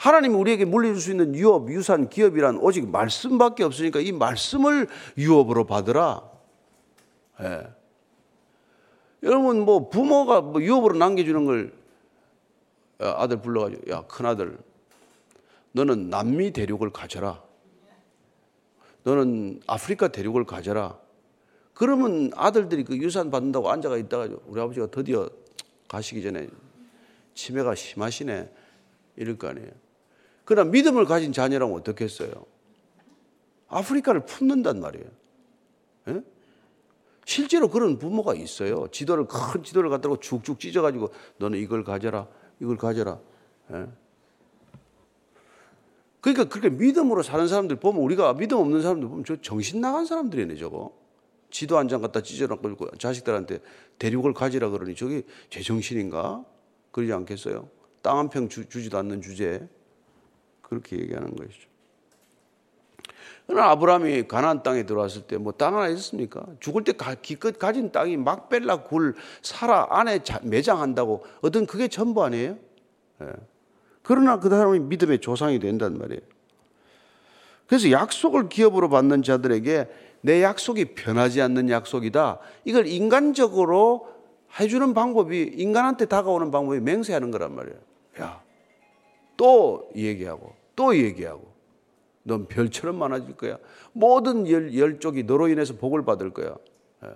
하나님이 0.00 0.34
우리에게 0.34 0.64
물려줄 0.64 0.98
수 0.98 1.10
있는 1.10 1.34
유업, 1.34 1.70
유산, 1.70 2.08
기업이란 2.08 2.56
오직 2.56 2.88
말씀밖에 2.88 3.64
없으니까 3.64 4.00
이 4.00 4.12
말씀을 4.12 4.88
유업으로 5.18 5.66
받으라. 5.66 6.26
예. 7.42 7.68
여러분 9.22 9.60
뭐 9.60 9.90
부모가 9.90 10.40
뭐 10.40 10.62
유업으로 10.62 10.96
남겨주는 10.96 11.44
걸 11.44 11.74
아들 12.98 13.42
불러가지고 13.42 13.90
야 13.90 14.00
큰아들 14.06 14.56
너는 15.72 16.08
남미 16.08 16.52
대륙을 16.52 16.88
가져라. 16.88 17.42
너는 19.02 19.60
아프리카 19.66 20.08
대륙을 20.08 20.44
가져라. 20.44 20.98
그러면 21.74 22.30
아들들이 22.36 22.84
그 22.84 22.96
유산 22.96 23.30
받는다고 23.30 23.70
앉아가 23.70 23.98
있다가 23.98 24.28
우리 24.46 24.62
아버지가 24.62 24.86
드디어 24.86 25.28
가시기 25.88 26.22
전에 26.22 26.48
치매가 27.34 27.74
심하시네 27.74 28.50
이럴 29.16 29.36
거 29.36 29.48
아니에요. 29.48 29.89
그러나 30.50 30.68
믿음을 30.68 31.04
가진 31.04 31.32
자녀라면 31.32 31.76
어떻겠어요? 31.76 32.28
아프리카를 33.68 34.26
품는단 34.26 34.80
말이에요. 34.80 35.06
예? 36.08 36.22
실제로 37.24 37.68
그런 37.68 37.98
부모가 37.98 38.34
있어요. 38.34 38.88
지도를 38.90 39.26
큰 39.28 39.62
지도를 39.62 39.90
갖다가 39.90 40.16
쭉쭉 40.20 40.58
찢어가지고 40.58 41.10
너는 41.36 41.56
이걸 41.60 41.84
가져라, 41.84 42.26
이걸 42.58 42.76
가져라. 42.76 43.20
예? 43.72 43.86
그러니까 46.20 46.48
그렇게 46.48 46.68
믿음으로 46.68 47.22
사는 47.22 47.46
사람들 47.46 47.76
보면 47.76 48.02
우리가 48.02 48.34
믿음 48.34 48.58
없는 48.58 48.82
사람들 48.82 49.08
보면 49.08 49.24
저 49.24 49.40
정신 49.40 49.80
나간 49.80 50.04
사람들이네 50.04 50.56
저거. 50.56 50.98
지도 51.50 51.78
한 51.78 51.86
장 51.86 52.00
갖다 52.00 52.22
찢어놓고 52.22 52.96
자식들한테 52.98 53.60
대륙을 54.00 54.34
가지라 54.34 54.70
그러니 54.70 54.96
저게 54.96 55.22
제정신인가? 55.48 56.44
그러지 56.90 57.12
않겠어요? 57.12 57.68
땅 58.02 58.18
한 58.18 58.28
평 58.30 58.48
주지도 58.48 58.98
않는 58.98 59.22
주제에. 59.22 59.60
그렇게 60.70 60.96
얘기하는 60.98 61.34
것이죠. 61.36 61.68
그러나 63.46 63.70
아브라함이 63.70 64.28
가나안 64.28 64.62
땅에 64.62 64.86
들어왔을 64.86 65.22
때 65.22 65.36
뭐 65.36 65.52
땅 65.52 65.76
하나 65.76 65.88
있었습니까? 65.88 66.46
죽을 66.60 66.84
때 66.84 66.92
기껏 67.20 67.58
가진 67.58 67.90
땅이 67.90 68.16
막벨라 68.16 68.84
굴 68.84 69.16
사라 69.42 69.88
안에 69.90 70.20
매장한다고 70.42 71.24
어떤 71.42 71.66
그게 71.66 71.88
전부 71.88 72.22
아니에요? 72.24 72.56
예. 73.22 73.26
그러나 74.02 74.38
그 74.38 74.48
사람이 74.48 74.78
믿음의 74.78 75.18
조상이 75.20 75.58
된단 75.58 75.98
말이에요. 75.98 76.20
그래서 77.66 77.90
약속을 77.90 78.48
기업으로 78.48 78.88
받는 78.88 79.22
자들에게 79.22 79.88
내 80.22 80.42
약속이 80.42 80.94
변하지 80.94 81.40
않는 81.42 81.70
약속이다. 81.70 82.38
이걸 82.64 82.86
인간적으로 82.86 84.08
해주는 84.58 84.94
방법이 84.94 85.54
인간한테 85.56 86.06
다가오는 86.06 86.50
방법이 86.50 86.80
맹세하는 86.80 87.30
거란 87.30 87.54
말이에요. 87.54 87.78
야, 88.20 88.42
또 89.36 89.88
얘기하고 89.96 90.59
또 90.80 90.96
얘기하고 90.96 91.52
넌 92.22 92.46
별처럼 92.46 92.96
많아질 92.98 93.36
거야. 93.36 93.58
모든 93.92 94.48
열, 94.48 94.74
열족이 94.74 95.24
너로 95.24 95.48
인해서 95.48 95.74
복을 95.76 96.06
받을 96.06 96.30
거야. 96.32 96.56
예. 97.04 97.08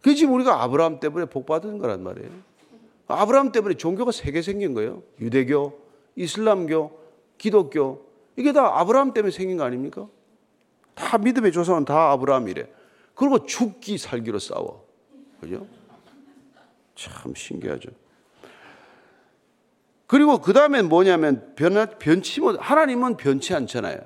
그 0.00 0.14
지금 0.14 0.32
우리가 0.32 0.62
아브라함 0.62 0.98
때문에 0.98 1.26
복 1.26 1.44
받은 1.44 1.76
거란 1.76 2.02
말이에요. 2.02 2.30
아브라함 3.06 3.52
때문에 3.52 3.74
종교가 3.74 4.12
세 4.12 4.32
개 4.32 4.40
생긴 4.40 4.72
거예요. 4.72 5.02
유대교, 5.20 5.78
이슬람교, 6.16 6.98
기독교. 7.36 8.06
이게 8.36 8.54
다 8.54 8.80
아브라함 8.80 9.12
때문에 9.12 9.30
생긴 9.30 9.58
거 9.58 9.64
아닙니까? 9.64 10.08
다 10.94 11.18
믿음의 11.18 11.52
조상은 11.52 11.84
다 11.84 12.12
아브라함이래. 12.12 12.66
그리고 13.14 13.44
죽기 13.44 13.98
살기로 13.98 14.38
싸워. 14.38 14.86
그죠? 15.38 15.66
참 16.94 17.34
신기하죠. 17.34 17.90
그리고 20.06 20.38
그 20.38 20.52
다음에 20.52 20.82
뭐냐면 20.82 21.52
변, 21.56 21.74
변치 21.98 22.40
못, 22.40 22.56
하나님은 22.60 23.16
변치 23.16 23.54
않잖아요. 23.54 23.98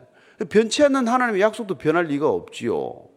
변치 0.48 0.84
않는 0.84 1.08
하나님의 1.08 1.40
약속도 1.40 1.76
변할 1.76 2.04
리가 2.06 2.28
없지요. 2.28 3.08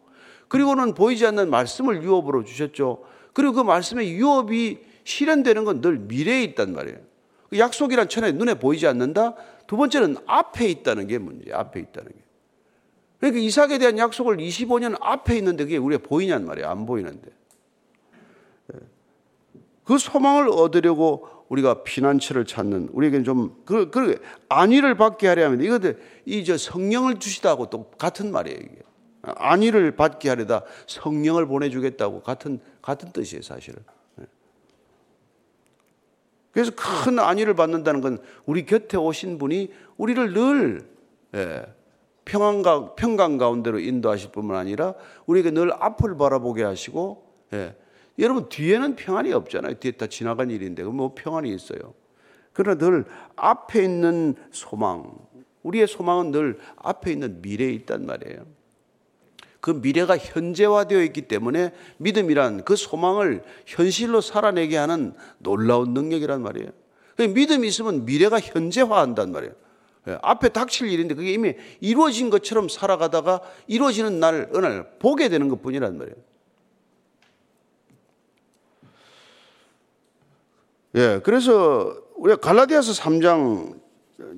그리고는 0.47 0.93
보이지 0.95 1.25
않는 1.27 1.49
말씀을 1.49 2.03
유업으로 2.03 2.43
주셨죠. 2.43 3.03
그리고 3.33 3.53
그 3.53 3.61
말씀의 3.61 4.11
유업이 4.13 4.79
실현되는 5.03 5.63
건 5.65 5.81
늘 5.81 5.97
미래에 5.97 6.43
있단 6.43 6.73
말이에요. 6.73 6.97
그 7.49 7.59
약속이란 7.59 8.09
천에 8.09 8.31
눈에 8.31 8.55
보이지 8.55 8.87
않는다. 8.87 9.35
두 9.67 9.77
번째는 9.77 10.17
앞에 10.25 10.67
있다는 10.67 11.07
게 11.07 11.17
문제. 11.17 11.51
앞에 11.53 11.79
있다는 11.79 12.11
게. 12.11 12.17
그러니까 13.19 13.41
이삭에 13.41 13.77
대한 13.77 13.97
약속을 13.97 14.37
25년 14.37 14.97
앞에 14.99 15.37
있는데 15.37 15.65
그게 15.65 15.77
우리가 15.77 16.01
보이냔 16.07 16.45
말이에요. 16.45 16.67
안 16.67 16.85
보이는데. 16.85 17.29
그 19.83 19.97
소망을 19.97 20.49
얻으려고 20.49 21.27
우리가 21.51 21.83
피난처를 21.83 22.45
찾는 22.45 22.89
우리에게는 22.93 23.25
좀 23.25 23.61
그, 23.65 23.89
그 23.89 24.21
안위를 24.47 24.95
받게 24.95 25.27
하려면 25.27 25.61
이것들 25.61 25.99
이저 26.25 26.57
성령을 26.57 27.19
주시다고 27.19 27.69
또 27.69 27.91
같은 27.97 28.31
말이에요. 28.31 28.57
이게. 28.57 28.81
안위를 29.21 29.97
받게 29.97 30.29
하려다 30.29 30.63
성령을 30.87 31.45
보내주겠다고 31.47 32.21
같은 32.21 32.59
같은 32.81 33.11
뜻이에요, 33.11 33.41
사실은. 33.41 33.83
예. 34.21 34.25
그래서 36.53 36.71
큰 36.73 37.19
안위를 37.19 37.53
받는다는 37.53 37.99
건 37.99 38.19
우리 38.45 38.65
곁에 38.65 38.95
오신 38.95 39.37
분이 39.37 39.73
우리를 39.97 40.33
늘 40.33 40.89
예, 41.35 41.65
평안가, 42.23 42.95
평강 42.95 43.37
가운데로 43.37 43.79
인도하실 43.79 44.31
뿐만 44.31 44.55
아니라 44.55 44.93
우리에게 45.25 45.51
늘 45.51 45.73
앞을 45.73 46.17
바라보게 46.17 46.63
하시고 46.63 47.27
예, 47.53 47.75
여러분 48.19 48.49
뒤에는 48.49 48.95
평안이 48.95 49.31
없잖아요. 49.33 49.75
뒤에 49.75 49.91
다 49.93 50.07
지나간 50.07 50.49
일인데 50.51 50.83
뭐 50.83 51.13
평안이 51.15 51.53
있어요. 51.53 51.93
그러나 52.53 52.77
늘 52.77 53.05
앞에 53.35 53.83
있는 53.83 54.35
소망, 54.51 55.11
우리의 55.63 55.87
소망은 55.87 56.31
늘 56.31 56.59
앞에 56.77 57.11
있는 57.11 57.41
미래에 57.41 57.69
있단 57.71 58.05
말이에요. 58.05 58.45
그 59.61 59.71
미래가 59.71 60.17
현재화되어 60.17 61.03
있기 61.03 61.23
때문에 61.23 61.71
믿음이란 61.97 62.65
그 62.65 62.75
소망을 62.75 63.43
현실로 63.65 64.19
살아내게 64.19 64.75
하는 64.75 65.13
놀라운 65.37 65.93
능력이란 65.93 66.41
말이에요. 66.41 66.69
그 67.15 67.23
믿음이 67.23 67.67
있으면 67.67 68.05
미래가 68.05 68.39
현재화한단 68.39 69.31
말이에요. 69.31 69.53
예, 70.07 70.17
앞에 70.23 70.49
닥칠 70.49 70.89
일인데 70.89 71.13
그게 71.13 71.31
이미 71.31 71.53
이루어진 71.79 72.31
것처럼 72.31 72.69
살아가다가 72.69 73.41
이루어지는 73.67 74.19
날, 74.19 74.49
어느 74.53 74.65
날 74.65 74.97
보게 74.97 75.29
되는 75.29 75.47
것 75.47 75.61
뿐이란 75.61 75.97
말이에요. 75.97 76.17
예, 80.95 81.21
그래서 81.23 81.95
우리가 82.17 82.39
갈라디아서 82.39 82.91
3장 82.93 83.75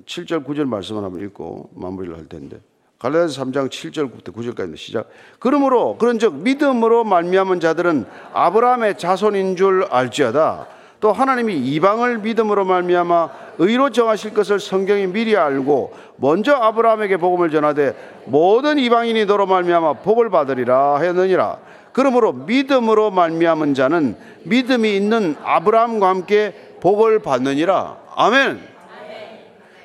7절 0.06 0.44
9절 0.44 0.66
말씀을 0.66 1.02
한번 1.02 1.22
읽고 1.22 1.70
마무리를 1.74 2.16
할 2.16 2.28
텐데 2.28 2.58
갈라디아서 2.98 3.44
3장 3.44 3.68
7절부터 3.68 4.32
9절까지 4.32 4.76
시작. 4.76 5.08
그러므로 5.38 5.98
그런즉 5.98 6.36
믿음으로 6.36 7.04
말미암은 7.04 7.60
자들은 7.60 8.06
아브라함의 8.32 8.98
자손인 8.98 9.56
줄 9.56 9.84
알지어다. 9.90 10.68
또 11.00 11.12
하나님이 11.12 11.54
이방을 11.58 12.20
믿음으로 12.20 12.64
말미암아 12.64 13.28
의로 13.58 13.90
정하실 13.90 14.32
것을 14.32 14.58
성경이 14.58 15.08
미리 15.08 15.36
알고 15.36 15.92
먼저 16.16 16.54
아브라함에게 16.54 17.18
복음을 17.18 17.50
전하되 17.50 18.22
모든 18.24 18.78
이방인이 18.78 19.26
너로 19.26 19.44
말미암아 19.44 19.94
복을 19.94 20.30
받으리라 20.30 20.94
하였느니라. 20.94 21.58
그러므로 21.94 22.32
믿음으로 22.32 23.12
말미암은 23.12 23.74
자는 23.74 24.16
믿음이 24.42 24.96
있는 24.96 25.36
아브라함과 25.44 26.08
함께 26.08 26.76
복을 26.80 27.20
받느니라. 27.20 27.98
아멘. 28.16 28.60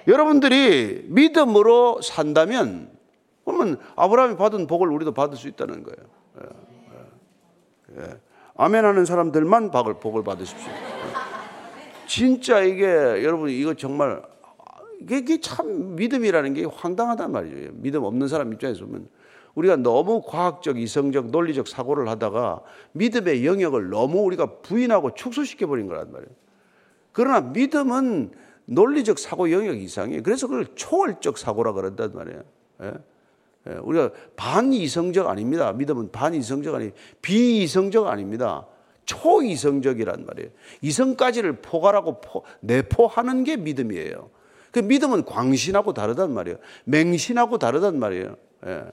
여러분들이 0.08 1.06
믿음으로 1.08 2.02
산다면 2.02 2.90
그러면 3.46 3.78
아브라함이 3.96 4.38
받은 4.38 4.66
복을 4.66 4.90
우리도 4.90 5.14
받을 5.14 5.38
수 5.38 5.48
있다는 5.48 5.84
거예요. 5.84 6.10
예, 6.42 8.02
예. 8.02 8.04
예. 8.04 8.18
아멘 8.58 8.86
하는 8.86 9.06
사람들만 9.06 9.70
복을, 9.70 10.00
복을 10.00 10.24
받으십시오. 10.24 10.72
진짜 12.08 12.62
이게 12.62 12.88
여러분 12.88 13.50
이거 13.50 13.76
정말 13.76 14.24
이게 15.08 15.40
참 15.40 15.96
믿음이라는 15.96 16.56
게 16.56 16.66
황당하단 16.66 17.32
말이에요. 17.32 17.70
믿음 17.74 18.04
없는 18.04 18.28
사람 18.28 18.52
입장에서 18.52 18.86
보면 18.86 19.08
우리가 19.56 19.76
너무 19.76 20.22
과학적, 20.26 20.80
이성적, 20.80 21.32
논리적 21.32 21.68
사고를 21.68 22.08
하다가 22.10 22.62
믿음의 22.94 23.46
영역을 23.46 23.90
너무 23.90 24.20
우리가 24.22 24.62
부인하고 24.62 25.14
축소시켜 25.14 25.68
버린 25.68 25.88
거란 25.88 26.12
말이에요. 26.12 26.32
그러나 27.12 27.42
믿음은 27.42 28.32
논리적 28.66 29.20
사고 29.20 29.52
영역 29.52 29.82
이상이에요. 29.82 30.22
그래서 30.24 30.48
그걸 30.48 30.68
초월적 30.76 31.38
사고라 31.38 31.74
그런단 31.74 32.14
말이에요. 32.14 32.44
예? 32.84 32.94
예, 33.68 33.74
우리가 33.82 34.12
반이성적 34.36 35.28
아닙니다. 35.28 35.74
믿음은 35.74 36.12
반이성적 36.12 36.76
아니, 36.76 36.92
비이성적 37.22 38.08
아닙니다. 38.08 38.66
초이성적이란 39.06 40.26
말이에요. 40.26 40.50
이성까지를 40.82 41.62
포괄하고 41.62 42.22
포, 42.22 42.44
내포하는 42.62 43.44
게 43.44 43.58
믿음이에요. 43.58 44.30
그 44.72 44.80
믿음은 44.80 45.26
광신하고 45.26 45.94
다르단 45.94 46.32
말이에요. 46.32 46.58
맹신하고 46.86 47.58
다르단 47.58 47.98
말이에요. 47.98 48.36
예. 48.68 48.84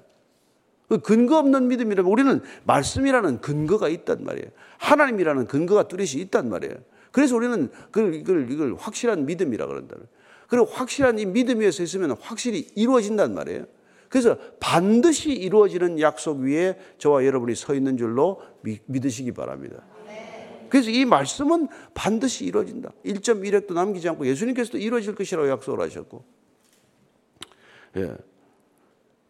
그 0.88 0.98
근거 0.98 1.38
없는 1.38 1.68
믿음이라면 1.68 2.10
우리는 2.10 2.40
말씀이라는 2.64 3.40
근거가 3.40 3.88
있단 3.88 4.24
말이에요. 4.24 4.48
하나님이라는 4.78 5.46
근거가 5.46 5.88
뚜렷이 5.88 6.18
있단 6.20 6.48
말이에요. 6.48 6.76
그래서 7.10 7.34
우리는 7.34 7.70
그걸, 7.90 8.14
이걸, 8.14 8.50
이걸 8.50 8.74
확실한 8.78 9.26
믿음이라 9.26 9.66
그런다. 9.66 9.96
그리고 10.48 10.66
확실한 10.66 11.18
이 11.18 11.26
믿음 11.26 11.60
위에 11.60 11.70
서 11.70 11.82
있으면 11.82 12.12
확실히 12.20 12.68
이루어진단 12.76 13.34
말이에요. 13.34 13.64
그래서 14.08 14.38
반드시 14.60 15.32
이루어지는 15.32 16.00
약속 16.00 16.38
위에 16.38 16.78
저와 16.98 17.24
여러분이 17.24 17.56
서 17.56 17.74
있는 17.74 17.96
줄로 17.96 18.40
믿으시기 18.86 19.32
바랍니다. 19.32 19.82
그래서 20.68 20.90
이 20.90 21.04
말씀은 21.04 21.68
반드시 21.94 22.44
이루어진다. 22.44 22.92
1.1핵도 23.04 23.72
남기지 23.72 24.08
않고 24.10 24.26
예수님께서도 24.26 24.78
이루어질 24.78 25.14
것이라고 25.14 25.48
약속을 25.48 25.80
하셨고. 25.80 26.24
예. 27.96 28.14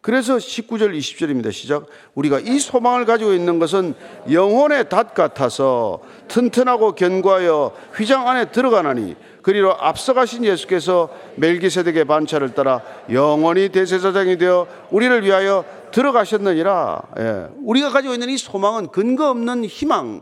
그래서 0.07 0.37
19절 0.37 0.97
20절입니다. 0.97 1.51
시작. 1.51 1.87
우리가 2.15 2.39
이 2.39 2.59
소망을 2.59 3.03
가지고 3.03 3.33
있는 3.33 3.59
것은 3.59 3.93
영혼의 4.31 4.87
닷 4.87 5.13
같아서 5.13 5.99
튼튼하고 6.29 6.95
견고하여 6.95 7.73
휘장 7.93 8.25
안에 8.25 8.51
들어가나니 8.51 9.17
그리로 9.41 9.75
앞서가신 9.77 10.45
예수께서 10.45 11.09
멜기세덱의 11.35 12.05
반차를 12.05 12.53
따라 12.53 12.81
영원히 13.11 13.67
대제사장이 13.67 14.37
되어 14.37 14.65
우리를 14.91 15.25
위하여 15.25 15.65
들어가셨느니라. 15.91 17.01
예. 17.19 17.47
우리가 17.65 17.89
가지고 17.89 18.13
있는 18.13 18.29
이 18.29 18.37
소망은 18.37 18.87
근거 18.93 19.29
없는 19.29 19.65
희망, 19.65 20.21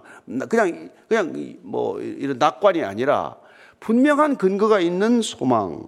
그냥 0.49 0.89
그냥 1.07 1.57
뭐 1.61 2.01
이런 2.01 2.39
낙관이 2.39 2.83
아니라 2.83 3.35
분명한 3.81 4.37
근거가 4.37 4.79
있는 4.79 5.21
소망. 5.21 5.85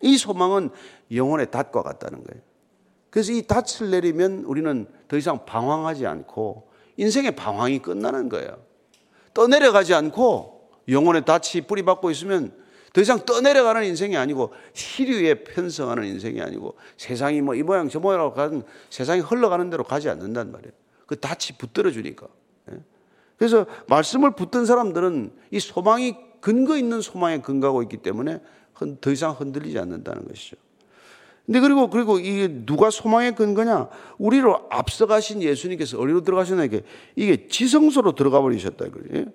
이 0.00 0.16
소망은 0.16 0.70
영혼의 1.14 1.50
닷과 1.50 1.82
같다는 1.82 2.24
거예요. 2.24 2.51
그래서 3.12 3.30
이 3.30 3.42
닷을 3.42 3.90
내리면 3.90 4.44
우리는 4.46 4.86
더 5.06 5.18
이상 5.18 5.44
방황하지 5.44 6.06
않고 6.06 6.70
인생의 6.96 7.36
방황이 7.36 7.78
끝나는 7.78 8.30
거예요. 8.30 8.56
떠내려가지 9.34 9.92
않고 9.92 10.70
영혼의 10.88 11.26
닷이 11.26 11.66
뿌리박고 11.68 12.10
있으면 12.10 12.54
더 12.94 13.02
이상 13.02 13.26
떠내려가는 13.26 13.84
인생이 13.84 14.16
아니고 14.16 14.54
시류에 14.72 15.44
편성하는 15.44 16.06
인생이 16.06 16.40
아니고 16.40 16.74
세상이 16.96 17.42
뭐 17.42 17.54
이 17.54 17.62
모양 17.62 17.90
저 17.90 18.00
모양으로 18.00 18.32
가는 18.32 18.62
세상이 18.88 19.20
흘러가는 19.20 19.68
대로 19.68 19.84
가지 19.84 20.08
않는단 20.08 20.50
말이에요. 20.50 20.72
그 21.04 21.20
닻이 21.20 21.58
붙들어 21.58 21.90
주니까. 21.90 22.26
예? 22.70 22.78
그래서 23.36 23.66
말씀을 23.88 24.30
붙든 24.30 24.64
사람들은 24.64 25.34
이 25.50 25.60
소망이 25.60 26.16
근거 26.40 26.78
있는 26.78 27.02
소망에 27.02 27.42
근거하고 27.42 27.82
있기 27.82 27.98
때문에 27.98 28.40
더 29.02 29.10
이상 29.10 29.32
흔들리지 29.32 29.78
않는다는 29.78 30.26
것이죠. 30.26 30.56
근데 31.46 31.60
그리고 31.60 31.90
그리고 31.90 32.18
이게 32.18 32.48
누가 32.64 32.90
소망의 32.90 33.34
근거냐? 33.34 33.88
우리로 34.18 34.66
앞서가신 34.70 35.42
예수님께서 35.42 35.98
어디로 35.98 36.22
들어가셨나 36.22 36.64
이게 36.64 36.82
이게 37.16 37.48
지성소로 37.48 38.12
들어가 38.14 38.40
버리셨다 38.40 38.86
그래요. 38.90 39.26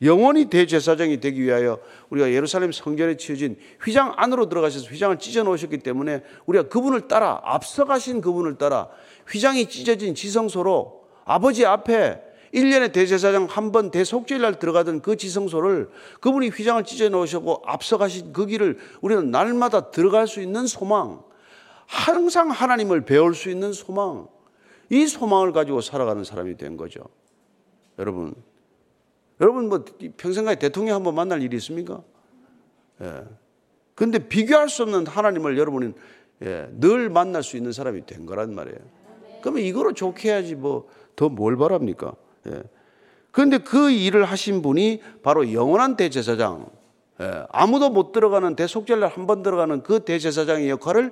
영원히 0.00 0.46
대제사장이 0.46 1.20
되기 1.20 1.42
위하여 1.42 1.78
우리가 2.10 2.32
예루살렘 2.32 2.72
성전에 2.72 3.16
치어진 3.16 3.56
휘장 3.84 4.14
안으로 4.16 4.48
들어가셔서 4.48 4.86
휘장을 4.86 5.16
찢어 5.18 5.44
놓으셨기 5.44 5.78
때문에 5.78 6.22
우리가 6.46 6.68
그분을 6.68 7.06
따라 7.06 7.40
앞서가신 7.44 8.20
그분을 8.20 8.58
따라 8.58 8.88
휘장이 9.30 9.68
찢어진 9.68 10.14
지성소로 10.16 11.04
아버지 11.24 11.64
앞에 11.64 12.20
1년에 12.52 12.92
대제사장 12.92 13.46
한 13.48 13.70
번 13.70 13.90
대속죄일 13.90 14.40
날 14.40 14.58
들어가던 14.58 15.02
그 15.02 15.16
지성소를 15.16 15.88
그분이 16.20 16.48
휘장을 16.48 16.82
찢어 16.84 17.08
놓으셨고 17.08 17.62
앞서가신 17.64 18.32
그 18.32 18.46
길을 18.46 18.78
우리는 19.02 19.30
날마다 19.30 19.90
들어갈 19.92 20.26
수 20.26 20.42
있는 20.42 20.66
소망, 20.66 21.22
항상 21.92 22.50
하나님을 22.50 23.02
배울 23.02 23.34
수 23.34 23.50
있는 23.50 23.72
소망, 23.74 24.26
이 24.88 25.06
소망을 25.06 25.52
가지고 25.52 25.82
살아가는 25.82 26.24
사람이 26.24 26.56
된 26.56 26.78
거죠. 26.78 27.02
여러분, 27.98 28.34
여러분 29.40 29.68
뭐 29.68 29.84
평생까지 30.16 30.58
대통령 30.58 30.94
한 30.96 31.02
번 31.02 31.14
만날 31.14 31.42
일이 31.42 31.56
있습니까? 31.58 32.02
예. 33.02 33.24
근데 33.94 34.18
비교할 34.18 34.70
수 34.70 34.82
없는 34.84 35.06
하나님을 35.06 35.58
여러분은 35.58 35.94
예, 36.42 36.68
늘 36.72 37.10
만날 37.10 37.42
수 37.42 37.58
있는 37.58 37.72
사람이 37.72 38.06
된 38.06 38.24
거란 38.24 38.54
말이에요. 38.54 38.78
그러면 39.42 39.62
이거로 39.62 39.92
좋게 39.92 40.30
해야지 40.30 40.54
뭐 40.54 40.88
더 41.14 41.28
뭘 41.28 41.58
바랍니까? 41.58 42.14
예. 42.46 42.62
그런데 43.32 43.58
그 43.58 43.90
일을 43.90 44.24
하신 44.24 44.62
분이 44.62 45.02
바로 45.22 45.52
영원한 45.52 45.96
대제사장, 45.96 46.70
예. 47.20 47.44
아무도 47.50 47.90
못 47.90 48.12
들어가는 48.12 48.56
대속절날 48.56 49.10
한번 49.10 49.42
들어가는 49.42 49.82
그 49.82 50.00
대제사장의 50.06 50.70
역할을 50.70 51.10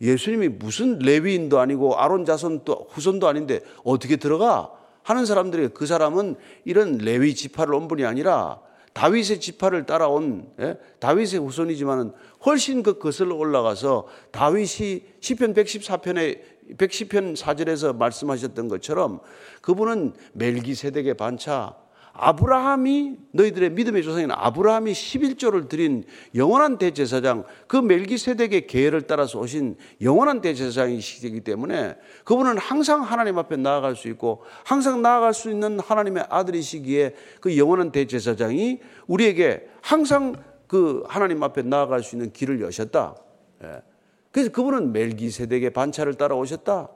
예수님이 0.00 0.48
무슨 0.48 0.98
레위인도 0.98 1.58
아니고 1.58 1.96
아론 1.96 2.24
자손도 2.24 2.88
후손도 2.90 3.26
아닌데 3.28 3.60
어떻게 3.84 4.16
들어가? 4.16 4.72
하는 5.02 5.24
사람들이 5.24 5.68
그 5.68 5.86
사람은 5.86 6.36
이런 6.66 6.98
레위 6.98 7.34
지파를 7.34 7.72
온 7.72 7.88
분이 7.88 8.04
아니라 8.04 8.60
다윗의 8.92 9.40
지파를 9.40 9.86
따라온 9.86 10.50
예? 10.60 10.76
다윗의 10.98 11.40
후손이지만은 11.40 12.12
훨씬 12.44 12.82
그 12.82 12.98
거슬러 12.98 13.36
올라가서 13.36 14.06
다윗이 14.32 15.04
시편 15.20 15.54
114편에 15.54 16.40
110편 16.76 17.36
4절에서 17.36 17.96
말씀하셨던 17.96 18.68
것처럼 18.68 19.20
그분은 19.62 20.12
멜기세덱의 20.34 21.14
반차 21.14 21.76
아브라함이 22.18 23.16
너희들의 23.32 23.70
믿음의 23.70 24.02
조상인 24.02 24.30
아브라함이 24.32 24.92
11조를 24.92 25.68
드린 25.68 26.04
영원한 26.34 26.76
대제사장 26.76 27.44
그 27.66 27.76
멜기세덱의 27.76 28.66
계열을 28.66 29.02
따라서 29.02 29.38
오신 29.38 29.76
영원한 30.02 30.40
대제사장이시기 30.40 31.40
때문에 31.40 31.96
그분은 32.24 32.58
항상 32.58 33.02
하나님 33.02 33.38
앞에 33.38 33.56
나아갈 33.56 33.94
수 33.94 34.08
있고 34.08 34.42
항상 34.64 35.00
나아갈 35.00 35.32
수 35.32 35.50
있는 35.50 35.78
하나님의 35.78 36.24
아들이시기에 36.28 37.14
그 37.40 37.56
영원한 37.56 37.92
대제사장이 37.92 38.80
우리에게 39.06 39.68
항상 39.80 40.34
그 40.66 41.04
하나님 41.08 41.42
앞에 41.42 41.62
나아갈 41.62 42.02
수 42.02 42.16
있는 42.16 42.32
길을 42.32 42.60
여셨다. 42.60 43.14
예. 43.62 43.82
그래서 44.30 44.50
그분은 44.50 44.92
멜기세덱의 44.92 45.70
반차를 45.70 46.14
따라오셨다. 46.14 46.90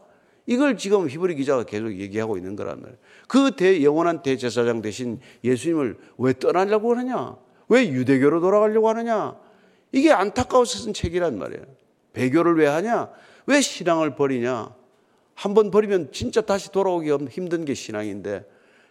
이걸 0.46 0.76
지금 0.76 1.08
히브리 1.08 1.36
기자가 1.36 1.64
계속 1.64 1.92
얘기하고 1.92 2.36
있는 2.36 2.56
거란 2.56 2.80
말이에요. 2.80 2.98
그 3.28 3.54
대, 3.54 3.82
영원한 3.82 4.22
대제사장 4.22 4.82
대신 4.82 5.20
예수님을 5.44 5.98
왜 6.18 6.32
떠나려고 6.32 6.92
하느냐? 6.92 7.36
왜 7.68 7.88
유대교로 7.88 8.40
돌아가려고 8.40 8.88
하느냐? 8.88 9.36
이게 9.92 10.10
안타까워서 10.10 10.78
쓴 10.78 10.92
책이란 10.92 11.38
말이에요. 11.38 11.62
배교를 12.12 12.56
왜 12.56 12.66
하냐? 12.66 13.10
왜 13.46 13.60
신앙을 13.60 14.14
버리냐? 14.16 14.74
한 15.34 15.54
번 15.54 15.70
버리면 15.70 16.12
진짜 16.12 16.40
다시 16.40 16.70
돌아오기 16.70 17.10
힘든 17.30 17.64
게 17.64 17.74
신앙인데 17.74 18.44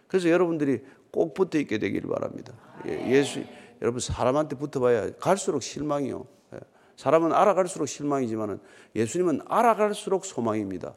그래서 0.06 0.28
여러분들이 0.28 0.80
꼭 1.10 1.34
붙어 1.34 1.58
있게 1.58 1.78
되기를 1.78 2.10
바랍니다. 2.10 2.52
예, 2.86 3.10
예수, 3.10 3.42
여러분 3.80 4.00
사람한테 4.00 4.56
붙어봐야 4.56 5.12
갈수록 5.18 5.62
실망이요. 5.62 6.26
예, 6.54 6.58
사람은 6.96 7.32
알아갈수록 7.32 7.88
실망이지만 7.88 8.60
예수님은 8.96 9.42
알아갈수록 9.46 10.24
소망입니다. 10.24 10.94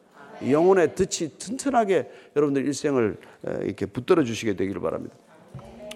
영혼의 0.48 0.94
덫이 0.94 1.30
튼튼하게 1.38 2.10
여러분들 2.34 2.66
일생을 2.66 3.16
이렇게 3.62 3.86
붙들어 3.86 4.24
주시게 4.24 4.54
되기를 4.54 4.80
바랍니다. 4.80 5.14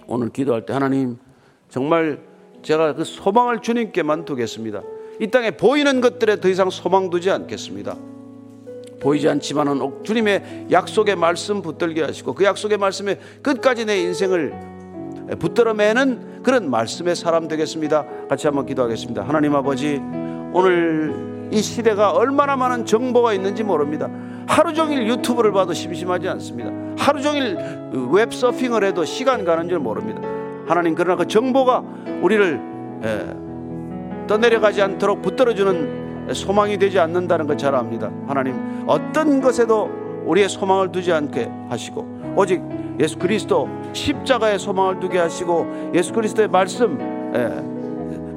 오늘 0.07 0.31
기도할 0.31 0.67
때 0.67 0.73
하나님 0.73 1.19
정말 1.69 2.21
제가 2.63 2.95
그 2.95 3.05
소망을 3.05 3.61
주님께만 3.63 4.25
두겠습니다. 4.25 4.83
이 5.21 5.31
땅에 5.31 5.51
보이는 5.51 6.01
것들에 6.01 6.41
더 6.41 6.49
이상 6.49 6.71
소망 6.71 7.11
두지 7.11 7.31
않겠습니다. 7.31 7.97
보이지 9.01 9.29
않지만은 9.29 9.81
주님의 10.03 10.67
약속의 10.71 11.17
말씀 11.17 11.63
붙들게 11.63 12.03
하시고 12.03 12.35
그 12.35 12.45
약속의 12.45 12.79
말씀에 12.79 13.19
끝까지 13.43 13.87
내 13.87 13.99
인생을 14.01 14.53
붙들어 15.39 15.75
매는 15.75 16.43
그런 16.43 16.71
말씀의 16.71 17.17
사람 17.17 17.49
되겠습니다. 17.49 18.27
같이 18.29 18.47
한번 18.47 18.67
기도하겠습니다. 18.67 19.23
하나님 19.23 19.55
아버지 19.55 20.01
오늘 20.53 21.30
이 21.51 21.61
시대가 21.63 22.11
얼마나 22.13 22.57
많은 22.57 22.85
정보가 22.87 23.33
있는지 23.35 23.63
모릅니다. 23.65 24.09
하루 24.47 24.73
종일 24.73 25.07
유튜브를 25.07 25.53
봐도 25.53 25.73
심심하지 25.73 26.29
않습니다. 26.29 26.71
하루 26.99 27.21
종일 27.23 27.57
웹 28.13 28.33
서핑을 28.33 28.85
해도 28.85 29.05
시간 29.05 29.45
가는 29.45 29.69
줄 29.69 29.79
모릅니다. 29.79 30.21
하나님 30.67 30.95
그러나 30.95 31.17
그 31.17 31.27
정보가 31.27 31.83
우리를 32.23 32.61
예, 33.03 34.27
떠내려가지 34.27 34.83
않도록 34.83 35.23
붙들어주는 35.23 36.31
소망이 36.35 36.79
되지 36.79 36.99
않는다는 37.01 37.47
걸 37.47 37.57
잘 37.57 37.75
압니다. 37.75 38.11
하나님 38.29 38.85
어떤 38.87 39.41
것에도 39.41 39.91
우리의 40.27 40.49
소망을 40.49 40.93
두지 40.93 41.13
않게 41.13 41.51
하시고 41.69 42.35
오직 42.37 42.63
예수 43.01 43.19
그리스도 43.19 43.69
십자가의 43.93 44.59
소망을 44.59 45.01
두게 45.01 45.19
하시고 45.19 45.91
예수 45.95 46.13
그리스도의 46.13 46.49
말씀 46.49 46.99
예, 47.35 47.80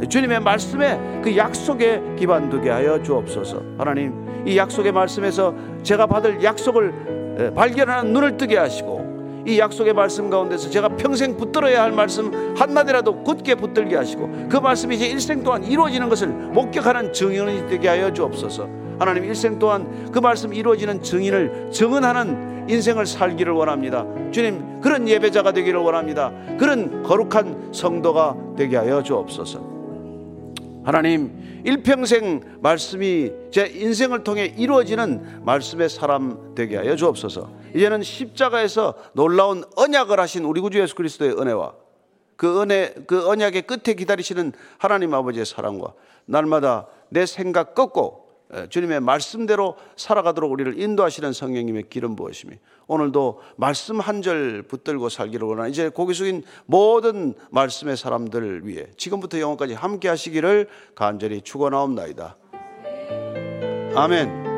주님의 0.08 0.39
말씀에 0.42 1.22
그 1.24 1.36
약속에 1.36 2.02
기반 2.18 2.50
두게 2.50 2.70
하여 2.70 3.02
주옵소서. 3.02 3.62
하나님 3.78 4.13
이 4.46 4.58
약속의 4.58 4.92
말씀에서 4.92 5.54
제가 5.84 6.08
받을 6.08 6.44
약속을 6.44 7.54
발견하는 7.56 8.13
눈을 8.13 8.38
뜨게 8.38 8.58
하시고 8.58 9.44
이 9.46 9.60
약속의 9.60 9.94
말씀 9.94 10.30
가운데서 10.30 10.70
제가 10.70 10.89
평생 10.89 11.36
붙들어야 11.36 11.84
할 11.84 11.92
말씀 11.92 12.56
한마디라도 12.56 13.24
굳게 13.24 13.56
붙들게 13.56 13.96
하시고 13.96 14.48
그 14.50 14.58
말씀이 14.58 14.98
제 14.98 15.08
일생 15.08 15.44
동안 15.44 15.63
이루어지는 15.63 16.08
것을 16.10 16.28
목격하는 16.28 17.12
증인이 17.12 17.68
되게 17.68 17.89
하여 17.89 18.12
주옵소서. 18.12 18.68
하나님 19.00 19.26
일생 19.26 19.60
동안 19.60 20.12
그 20.12 20.20
말씀 20.20 20.54
이루어지는 20.54 21.02
증인을 21.02 21.70
증언하는 21.72 22.70
인생을 22.70 23.06
살기를 23.06 23.52
원합니다. 23.52 24.06
주님 24.32 24.80
그런 24.80 25.08
예배자가 25.10 25.52
되기를 25.52 25.80
원합니다. 25.80 26.32
그런 26.58 27.04
거룩한 27.04 27.74
성도가 27.74 28.38
되게 28.56 28.78
하여 28.78 29.04
주옵소서. 29.04 29.73
하나님 30.84 31.62
일평생 31.65 32.60
말씀이 32.62 33.32
제 33.52 33.65
인생을 33.67 34.24
통해 34.24 34.54
이루어지는 34.58 35.43
말씀의 35.46 35.89
사람 35.89 36.54
되게 36.56 36.78
하여 36.78 36.96
주옵소서. 36.96 37.50
이제는 37.76 38.04
십자가에서 38.04 38.96
놀라운 39.13 39.63
언약을 39.76 40.19
하신 40.19 40.43
우리 40.43 40.62
구주 40.62 40.80
예수 40.80 40.96
그리스도의 40.96 41.39
은혜와 41.39 41.74
그 42.36 42.62
은혜 42.62 42.93
그 43.08 43.28
언약의 43.28 43.63
끝에 43.63 43.96
기다리시는 43.96 44.52
하나님 44.78 45.13
아버지의 45.13 45.46
사랑과 45.46 45.93
날마다 46.26 46.88
내 47.10 47.26
생각 47.26 47.76
꺾고 47.76 48.23
주님의 48.70 49.00
말씀대로 49.00 49.76
살아가도록 49.96 50.52
우리를 50.52 50.80
인도하시는 50.80 51.34
성령님의 51.34 51.86
기름 51.89 52.16
부으심이 52.16 52.54
오늘도 52.88 53.42
말씀 53.56 54.00
한 54.00 54.22
절 54.22 54.62
붙들고 54.63 55.10
살기를 55.10 55.46
원하는 55.48 55.70
이제 55.70 55.89
고기 55.89 56.13
숙인 56.13 56.44
모든 56.66 57.34
말씀의 57.50 57.98
사람들 57.98 58.66
위해 58.66 58.88
지금부터 58.96 59.39
영원까지 59.39 59.74
함께 59.74 60.08
하시기를 60.08 60.70
간절히 60.96 61.42
축원하옵나이다. 61.42 62.38
아멘. 63.96 64.53